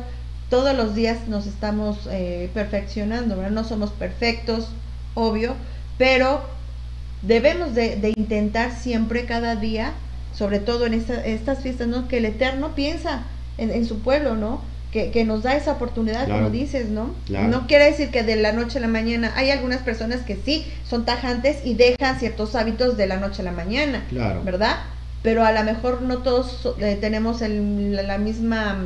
[0.52, 3.52] todos los días nos estamos eh, perfeccionando, ¿verdad?
[3.52, 4.68] No somos perfectos,
[5.16, 5.56] obvio,
[5.98, 6.42] pero
[7.22, 9.94] debemos de, intentar siempre, cada día,
[10.36, 12.10] sobre todo en estas fiestas, ¿no?
[12.10, 13.24] Que el Eterno piensa
[13.58, 14.62] en, su pueblo, ¿no?
[14.92, 17.16] Que, nos da esa oportunidad, como dices, ¿no?
[17.30, 20.66] No quiere decir que de la noche a la mañana, hay algunas personas que sí
[20.86, 24.04] son tajantes y dejan ciertos hábitos de la noche a la mañana,
[24.44, 24.80] ¿verdad?
[25.24, 28.86] Pero a lo mejor no todos eh, tenemos la misma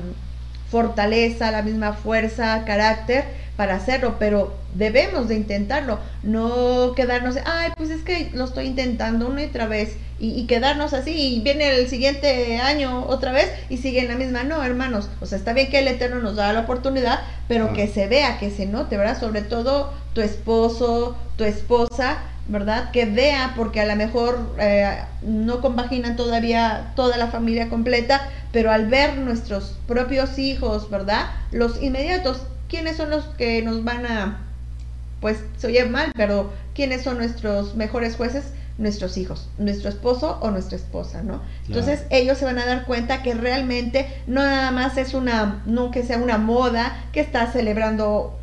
[0.70, 7.90] fortaleza, la misma fuerza, carácter para hacerlo, pero debemos de intentarlo, no quedarnos, ay, pues
[7.90, 11.90] es que lo estoy intentando una y otra vez y, quedarnos así y viene el
[11.90, 15.70] siguiente año otra vez y sigue en la misma, no, hermanos, o sea, está bien
[15.70, 19.20] que el Eterno nos da la oportunidad, pero que se vea, que se note, ¿verdad?
[19.20, 22.92] Sobre todo tu esposo, tu esposa, ¿verdad?
[22.92, 28.72] Que vea, porque a lo mejor eh, no compaginan todavía toda la familia completa, pero
[28.72, 31.26] al ver nuestros propios hijos, ¿verdad?
[31.52, 34.40] Los inmediatos, ¿quiénes son los que nos van a,
[35.22, 38.46] pues se oye mal, pero ¿quiénes son nuestros mejores jueces?
[38.78, 41.42] Nuestros hijos, nuestro esposo o nuestra esposa, ¿no?
[41.66, 45.92] Entonces ellos se van a dar cuenta que realmente no nada más es una, no
[45.92, 48.38] que sea una moda que está celebrando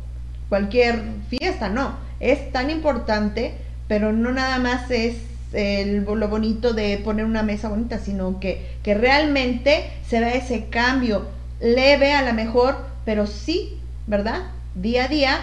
[0.49, 3.53] cualquier fiesta, no, es tan importante
[3.87, 5.17] pero no nada más es
[5.51, 10.65] el, lo bonito de poner una mesa bonita, sino que, que realmente se da ese
[10.65, 11.27] cambio
[11.61, 12.75] leve a lo mejor,
[13.05, 14.43] pero sí, ¿verdad?
[14.75, 15.39] Día a día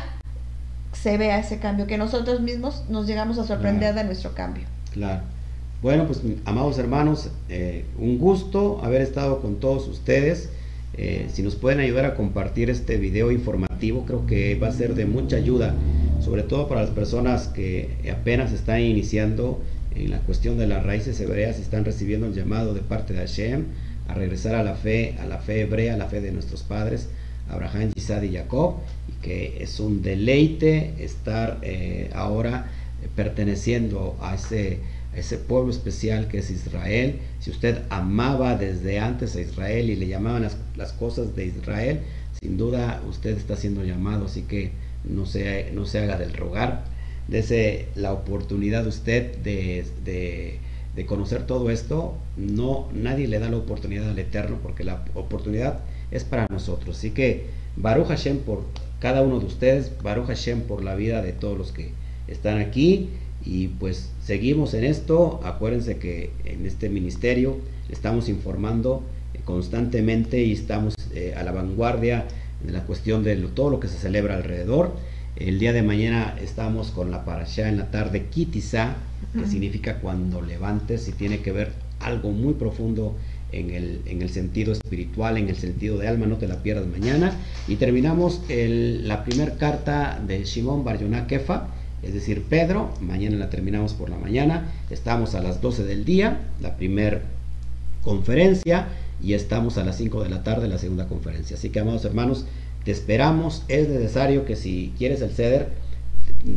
[0.93, 4.65] se vea ese cambio, que nosotros mismos nos llegamos a sorprender de nuestro cambio.
[4.93, 5.23] Claro.
[5.83, 10.51] Bueno, pues amados hermanos, eh, un gusto haber estado con todos ustedes.
[10.95, 14.95] Eh, si nos pueden ayudar a compartir este video informativo, creo que va a ser
[14.95, 15.75] de mucha ayuda
[16.21, 19.63] sobre todo para las personas que apenas están iniciando
[19.95, 23.21] en la cuestión de las raíces hebreas y están recibiendo el llamado de parte de
[23.21, 23.65] Hashem
[24.09, 27.09] a regresar a la fe, a la fe hebrea, a la fe de nuestros padres,
[27.51, 28.77] Abraham, Isaac y Jacob,
[29.09, 32.71] y que es un deleite estar eh, ahora
[33.17, 34.81] perteneciendo a ese,
[35.15, 37.19] ese pueblo especial que es Israel.
[37.41, 42.01] Si usted amaba desde antes a Israel y le llamaban las, las cosas de Israel,
[42.41, 44.73] sin duda usted está siendo llamado, así que
[45.05, 46.85] no se, no se haga del rogar.
[47.29, 50.59] Dese la oportunidad usted de, de,
[50.97, 52.17] de, conocer todo esto.
[52.37, 55.81] No, nadie le da la oportunidad al Eterno porque la oportunidad
[56.11, 56.99] es para nosotros.
[56.99, 57.47] Así que
[57.77, 58.65] Baruch Hashem por
[58.99, 61.93] cada uno de ustedes, Baruch Hashem por la vida de todos los que
[62.29, 63.09] están aquí
[63.45, 65.41] y pues seguimos en esto.
[65.45, 67.59] Acuérdense que en este ministerio
[67.89, 69.03] estamos informando
[69.45, 72.27] constantemente y estamos eh, a la vanguardia
[72.63, 74.95] de la cuestión de lo, todo lo que se celebra alrededor.
[75.37, 78.97] El día de mañana estamos con la parasha en la tarde Kitisa,
[79.33, 83.17] que significa cuando levantes y tiene que ver algo muy profundo
[83.53, 86.87] en el, en el, sentido espiritual, en el sentido de alma, no te la pierdas
[86.87, 87.33] mañana.
[87.69, 91.69] Y terminamos la primera carta de Shimon Bar Kefa,
[92.03, 96.41] es decir, Pedro, mañana la terminamos por la mañana, estamos a las 12 del día,
[96.61, 97.23] la primera
[98.03, 98.89] conferencia,
[99.23, 101.57] y estamos a las 5 de la tarde, la segunda conferencia.
[101.57, 102.47] Así que, amados hermanos,
[102.85, 105.69] te esperamos, es necesario que si quieres el ceder,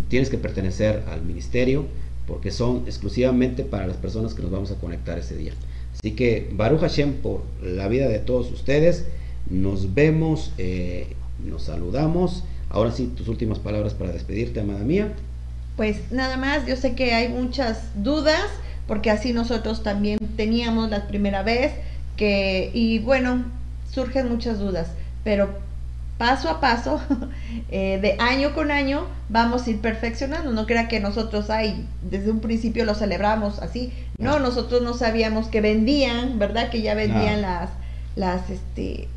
[0.07, 1.85] tienes que pertenecer al ministerio,
[2.25, 5.51] porque son exclusivamente para las personas que nos vamos a conectar ese día.
[5.95, 9.05] Así que, Baruch Hashem, por la vida de todos ustedes,
[9.49, 11.15] nos vemos, eh,
[11.45, 12.43] nos saludamos.
[12.69, 15.13] Ahora sí, tus últimas palabras para despedirte, amada mía.
[15.77, 18.45] Pues nada más, yo sé que hay muchas dudas,
[18.87, 21.73] porque así nosotros también teníamos la primera vez,
[22.17, 23.45] que, y bueno,
[23.91, 24.89] surgen muchas dudas,
[25.23, 25.49] pero
[26.17, 27.01] paso a paso,
[27.69, 30.51] eh, de año con año, vamos a ir perfeccionando.
[30.51, 33.91] No crea que nosotros ahí desde un principio lo celebramos así.
[34.17, 36.69] No, nosotros no sabíamos que vendían, ¿verdad?
[36.69, 37.47] Que ya vendían No.
[37.47, 37.69] las,
[38.15, 39.07] las, este,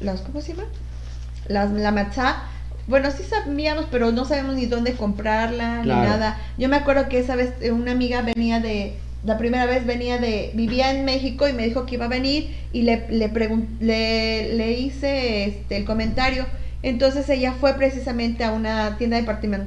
[0.00, 0.68] las, ¿cómo se llama?
[1.48, 2.42] Las, la matzá.
[2.86, 6.00] Bueno, sí sabíamos, pero no sabemos ni dónde comprarla, Claro.
[6.02, 6.38] ni nada.
[6.56, 8.98] Yo me acuerdo que esa vez eh, una amiga venía de,
[9.28, 12.48] la primera vez venía de, vivía en México y me dijo que iba a venir
[12.72, 13.30] y le, le,
[13.80, 16.46] le, le hice este, el comentario.
[16.82, 19.20] Entonces ella fue precisamente a una tienda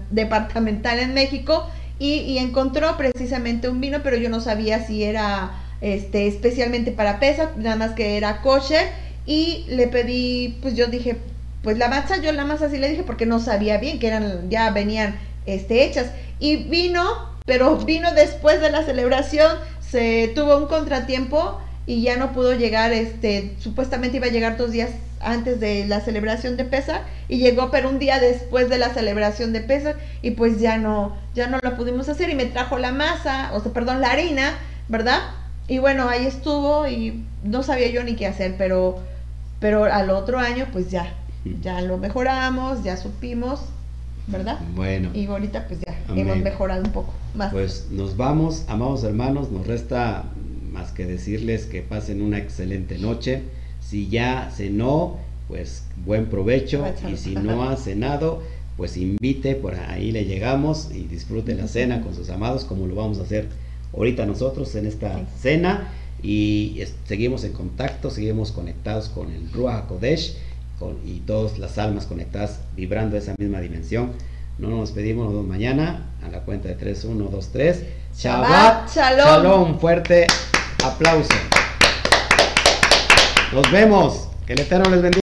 [0.10, 1.70] departamental en México
[2.00, 5.52] y, y encontró precisamente un vino, pero yo no sabía si era
[5.82, 8.88] este, especialmente para pesa, nada más que era kosher
[9.26, 11.18] y le pedí, pues yo dije,
[11.64, 14.50] pues la masa, yo la masa sí le dije porque no sabía bien que eran,
[14.50, 16.12] ya venían este, hechas.
[16.40, 22.32] Y vino, pero vino después de la celebración, se tuvo un contratiempo y ya no
[22.32, 27.02] pudo llegar, este, supuestamente iba a llegar dos días antes de la celebración de Pesach
[27.28, 31.18] y llegó pero un día después de la celebración de Pesach y pues ya no,
[31.36, 34.54] ya no lo pudimos hacer y me trajo la masa, o sea, perdón, la harina,
[34.88, 35.20] ¿verdad?
[35.68, 39.00] Y bueno, ahí estuvo y no sabía yo ni qué hacer, pero,
[39.60, 41.14] pero al otro año pues ya,
[41.62, 43.60] ya lo mejoramos, ya supimos,
[44.28, 44.60] ¿verdad?
[44.76, 46.28] Bueno, Y ahorita pues ya Amén.
[46.30, 47.52] hemos mejorado un poco más.
[47.52, 50.26] pues nos vamos, amados hermanos, nos resta
[50.72, 53.44] más que decirles que pasen una excelente noche.
[53.82, 55.18] Si ya cenó,
[55.48, 56.86] pues buen provecho.
[57.12, 58.42] Y si no ha cenado,
[58.78, 62.96] pues invite, por ahí le llegamos y disfrute la cena con sus amados, como lo
[62.96, 63.50] vamos a hacer
[63.94, 65.26] ahorita nosotros en esta Sí.
[65.42, 65.90] cena.
[66.24, 70.38] Y seguimos en contacto, seguimos conectados con el Ruach HaKodesh
[70.82, 74.14] con, y todas las almas conectadas vibrando esa misma dimensión.
[74.58, 77.84] No nos despedimos, nos vemos mañana a la cuenta de 3, 1, 2, 3.
[78.18, 79.26] Shabbat Shalom.
[79.26, 80.26] Shalom, fuerte
[80.84, 81.30] aplauso.
[83.54, 84.28] Nos vemos.
[84.48, 85.12] Que el Eterno les bendiga.